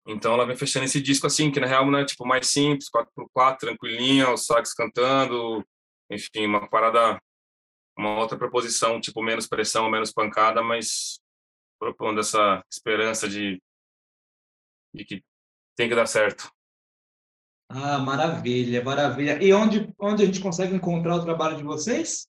então 0.07 0.33
ela 0.35 0.47
vem 0.47 0.57
fechando 0.57 0.87
esse 0.87 1.01
disco 1.01 1.27
assim, 1.27 1.51
que 1.51 1.61
na 1.61 1.67
real 1.67 1.95
é 1.97 2.05
tipo 2.05 2.27
mais 2.27 2.47
simples, 2.49 2.89
4x4, 2.91 3.59
tranquilinha, 3.59 4.31
o 4.31 4.37
sax 4.37 4.73
cantando, 4.75 5.65
enfim, 6.11 6.47
uma 6.47 6.69
parada, 6.69 7.21
uma 7.97 8.19
outra 8.19 8.39
proposição, 8.39 9.01
tipo 9.01 9.23
menos 9.23 9.47
pressão, 9.47 9.91
menos 9.91 10.13
pancada, 10.13 10.63
mas 10.63 11.21
propondo 11.79 12.21
essa 12.21 12.65
esperança 12.71 13.29
de, 13.29 13.63
de 14.95 15.05
que 15.05 15.25
tem 15.77 15.89
que 15.89 15.95
dar 15.95 16.07
certo. 16.07 16.51
Ah, 17.69 17.99
maravilha, 17.99 18.83
maravilha. 18.83 19.43
E 19.43 19.53
onde, 19.53 19.95
onde 19.99 20.25
a 20.25 20.27
gente 20.27 20.41
consegue 20.41 20.75
encontrar 20.75 21.17
o 21.17 21.25
trabalho 21.25 21.57
de 21.57 21.63
vocês? 21.63 22.27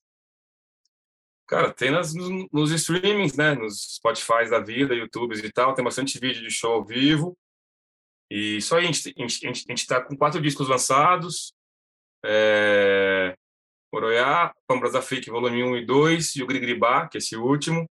Cara, 1.47 1.73
tem 1.73 1.91
nas, 1.91 2.13
nos 2.13 2.71
streamings, 2.71 3.35
né? 3.35 3.55
Nos 3.55 3.95
Spotify 3.95 4.49
da 4.49 4.59
vida, 4.59 4.93
YouTubes 4.93 5.39
e 5.39 5.51
tal. 5.51 5.73
Tem 5.73 5.83
bastante 5.83 6.19
vídeo 6.19 6.41
de 6.41 6.51
show 6.51 6.73
ao 6.73 6.85
vivo. 6.85 7.35
E 8.31 8.61
só 8.61 8.77
a 8.77 8.81
gente 8.81 9.13
a 9.17 9.27
gente 9.27 9.73
está 9.73 9.99
com 10.01 10.15
quatro 10.15 10.41
discos 10.41 10.69
lançados. 10.69 11.53
É, 12.23 13.35
Oroiá, 13.93 14.53
Pambras 14.65 14.95
Afrique, 14.95 15.29
volume 15.29 15.61
1 15.61 15.77
e 15.77 15.85
2, 15.85 16.35
e 16.37 16.43
o 16.43 16.47
Grigribá, 16.47 17.09
que 17.09 17.17
é 17.17 17.19
esse 17.19 17.35
último. 17.35 17.85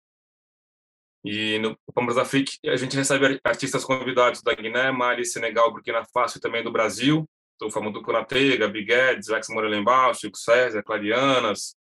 E 1.24 1.58
no 1.58 1.74
Pambras 1.94 2.18
Afrique 2.18 2.58
a 2.66 2.76
gente 2.76 2.94
recebe 2.94 3.40
artistas 3.42 3.82
convidados 3.82 4.42
da 4.42 4.52
Guiné, 4.52 4.92
Mali, 4.92 5.24
Senegal, 5.24 5.72
Burkina 5.72 6.04
Faso 6.12 6.36
e 6.36 6.40
também 6.40 6.62
do 6.62 6.70
Brasil. 6.70 7.24
Então, 7.54 7.70
Famudu 7.70 8.02
Konate, 8.02 8.58
Gabi 8.58 8.84
Guedes, 8.84 9.28
Lex 9.28 9.48
Morelenbaum, 9.48 10.12
Chico 10.12 10.36
César, 10.36 10.82
Clarianas, 10.82 11.74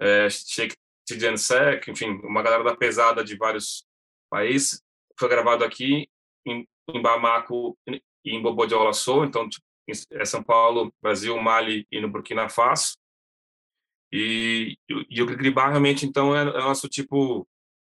é, 0.00 0.28
Sheikh 0.28 0.74
Tidiane 1.06 1.38
Sek, 1.38 1.88
enfim, 1.88 2.10
uma 2.24 2.42
galera 2.42 2.64
da 2.64 2.74
pesada 2.74 3.22
de 3.22 3.36
vários 3.36 3.86
países. 4.28 4.82
Foi 5.16 5.28
gravado 5.28 5.64
aqui 5.64 6.08
em 6.44 6.66
em 6.88 7.00
Bamako 7.00 7.76
e 7.86 8.00
em 8.24 8.42
Bobo 8.42 8.66
de 8.66 8.74
Olaçô, 8.74 9.24
então 9.24 9.48
tipo, 9.48 9.64
é 10.12 10.24
São 10.24 10.42
Paulo, 10.42 10.92
Brasil, 11.02 11.36
Mali 11.40 11.86
e 11.90 12.00
no 12.00 12.08
Burkina 12.08 12.48
Faso. 12.48 12.96
E, 14.12 14.76
e 14.88 15.22
o 15.22 15.26
Gribá 15.26 15.68
realmente 15.68 16.06
então 16.06 16.36
é, 16.36 16.42
é 16.42 16.60
nosso 16.60 16.88
tipo 16.88 17.46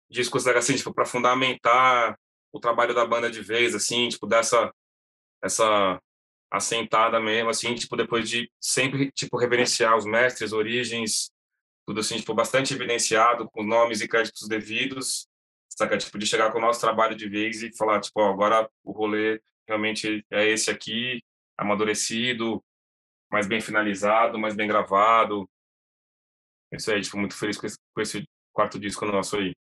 disco 0.09 0.37
assim, 0.37 0.75
tipo 0.75 0.93
para 0.93 1.05
fundamentar 1.05 2.17
o 2.51 2.59
trabalho 2.59 2.95
da 2.95 3.05
banda 3.05 3.29
de 3.29 3.41
vez 3.41 3.75
assim, 3.75 4.09
tipo 4.09 4.25
dessa 4.25 4.73
essa 5.43 6.01
assentada 6.49 7.19
mesmo 7.19 7.49
assim, 7.49 7.75
tipo 7.75 7.95
depois 7.95 8.29
de 8.29 8.51
sempre 8.59 9.11
tipo 9.11 9.37
reverenciar 9.37 9.95
os 9.95 10.05
mestres, 10.05 10.51
origens, 10.51 11.31
tudo 11.85 11.99
assim, 11.99 12.17
tipo 12.17 12.33
bastante 12.33 12.73
evidenciado 12.73 13.47
com 13.51 13.63
nomes 13.63 14.01
e 14.01 14.07
créditos 14.07 14.47
devidos 14.47 15.27
saca? 15.75 15.97
Tipo, 15.97 16.17
de 16.17 16.25
chegar 16.25 16.51
com 16.51 16.57
o 16.57 16.61
nosso 16.61 16.79
trabalho 16.79 17.15
de 17.15 17.27
vez 17.27 17.61
e 17.61 17.75
falar, 17.75 17.99
tipo, 17.99 18.19
ó, 18.21 18.31
agora 18.31 18.69
o 18.83 18.91
rolê 18.91 19.41
realmente 19.67 20.25
é 20.31 20.47
esse 20.47 20.71
aqui, 20.71 21.21
amadurecido, 21.57 22.63
mais 23.31 23.47
bem 23.47 23.59
finalizado, 23.59 24.39
mais 24.39 24.55
bem 24.55 24.67
gravado. 24.67 25.49
É 26.71 26.77
isso 26.77 26.91
aí, 26.91 27.01
tipo, 27.01 27.17
muito 27.17 27.35
feliz 27.35 27.57
com 27.57 27.67
esse, 27.67 27.77
com 27.93 28.01
esse 28.01 28.27
quarto 28.53 28.79
disco 28.79 29.05
nosso 29.05 29.37
aí. 29.37 29.53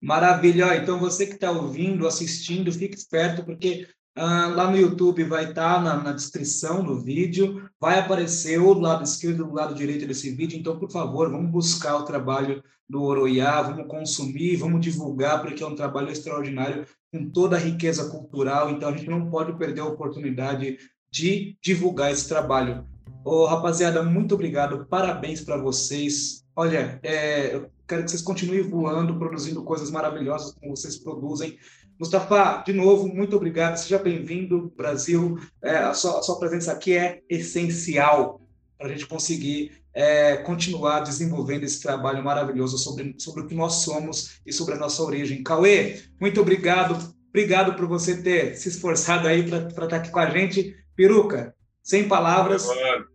Maravilha. 0.00 0.76
Então, 0.76 0.98
você 0.98 1.26
que 1.26 1.34
está 1.34 1.50
ouvindo, 1.50 2.06
assistindo, 2.06 2.70
fique 2.72 2.94
esperto, 2.94 3.44
porque 3.44 3.88
ah, 4.16 4.46
lá 4.48 4.70
no 4.70 4.78
YouTube 4.78 5.24
vai 5.24 5.50
estar 5.50 5.74
tá 5.74 5.80
na, 5.80 6.02
na, 6.02 6.12
descrição 6.12 6.82
do 6.82 6.98
vídeo, 6.98 7.68
vai 7.78 7.98
aparecer 7.98 8.58
ou 8.58 8.74
do 8.74 8.80
lado 8.80 9.04
esquerdo 9.04 9.40
ou 9.40 9.48
do 9.48 9.54
lado 9.54 9.74
direito 9.74 10.06
desse 10.06 10.30
vídeo. 10.30 10.58
Então, 10.58 10.78
por 10.78 10.90
favor, 10.90 11.30
vamos 11.30 11.50
buscar 11.50 11.96
o 11.96 12.04
trabalho 12.04 12.64
do 12.88 13.02
Oroiá, 13.02 13.60
vamos 13.60 13.86
consumir, 13.88 14.56
vamos 14.56 14.80
divulgar, 14.80 15.42
porque 15.42 15.62
é 15.62 15.66
um 15.66 15.74
trabalho 15.74 16.10
extraordinário, 16.10 16.86
com 17.12 17.28
toda 17.28 17.56
a 17.56 17.60
riqueza 17.60 18.08
cultural. 18.08 18.70
Então, 18.70 18.88
a 18.88 18.96
gente 18.96 19.10
não 19.10 19.28
pode 19.28 19.52
perder 19.58 19.82
a 19.82 19.86
oportunidade 19.86 20.78
de 21.10 21.58
divulgar 21.62 22.10
esse 22.10 22.26
trabalho. 22.26 22.86
Ô, 23.22 23.44
rapaziada, 23.44 24.02
muito 24.02 24.34
obrigado, 24.34 24.86
parabéns 24.86 25.42
para 25.42 25.58
vocês. 25.58 26.42
Olha, 26.54 26.98
é, 27.02 27.54
eu 27.54 27.70
quero 27.86 28.04
que 28.04 28.10
vocês 28.10 28.22
continuem 28.22 28.62
voando, 28.62 29.18
produzindo 29.18 29.62
coisas 29.62 29.90
maravilhosas 29.90 30.54
como 30.54 30.74
vocês 30.74 30.96
produzem. 30.96 31.58
Mustafa, 31.98 32.62
de 32.66 32.74
novo, 32.74 33.08
muito 33.08 33.36
obrigado. 33.36 33.76
Seja 33.76 33.98
bem-vindo, 33.98 34.70
Brasil. 34.76 35.38
É, 35.62 35.78
a, 35.78 35.94
sua, 35.94 36.18
a, 36.18 36.22
sua, 36.22 36.38
presença 36.38 36.70
aqui 36.72 36.94
é 36.94 37.22
essencial 37.28 38.40
para 38.76 38.88
a 38.88 38.90
gente 38.90 39.06
conseguir 39.06 39.72
é, 39.94 40.36
continuar 40.36 41.00
desenvolvendo 41.00 41.64
esse 41.64 41.80
trabalho 41.80 42.22
maravilhoso 42.22 42.76
sobre, 42.76 43.14
sobre 43.18 43.42
o 43.42 43.46
que 43.46 43.54
nós 43.54 43.76
somos 43.76 44.40
e 44.44 44.52
sobre 44.52 44.74
a 44.74 44.78
nossa 44.78 45.02
origem. 45.02 45.42
Cauê, 45.42 46.02
muito 46.20 46.38
obrigado. 46.38 47.14
Obrigado 47.30 47.74
por 47.74 47.86
você 47.86 48.22
ter 48.22 48.56
se 48.56 48.68
esforçado 48.68 49.26
aí 49.26 49.48
para 49.48 49.68
estar 49.68 49.86
tá 49.88 49.96
aqui 49.96 50.10
com 50.10 50.18
a 50.18 50.28
gente. 50.28 50.76
Peruca, 50.94 51.54
sem 51.82 52.06
palavras. 52.06 52.68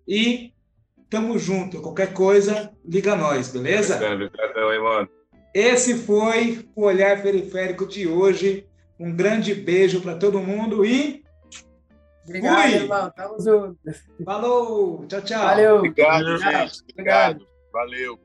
E 0.08 0.54
tamo 1.08 1.38
junto. 1.38 1.82
Qualquer 1.82 2.14
coisa, 2.14 2.72
liga 2.84 3.16
nós, 3.16 3.50
beleza? 3.50 3.96
Obrigado, 3.96 4.58
aí, 4.58 4.80
mano. 4.80 5.10
Esse 5.54 5.96
foi 5.96 6.66
o 6.76 6.86
Olhar 6.86 7.22
Periférico 7.22 7.86
de 7.86 8.08
hoje. 8.08 8.66
Um 9.02 9.16
grande 9.16 9.56
beijo 9.56 10.00
para 10.00 10.16
todo 10.16 10.40
mundo 10.40 10.86
e. 10.86 11.24
Obrigado, 12.24 12.62
Fui. 12.62 12.74
irmão. 12.76 13.12
Tamo 13.16 13.42
junto. 13.42 13.80
Falou. 14.24 15.08
Tchau, 15.08 15.22
tchau. 15.24 15.44
Valeu. 15.44 15.78
Obrigado, 15.78 16.38
gente. 16.38 16.84
Obrigado. 16.94 17.48
Valeu. 17.74 18.20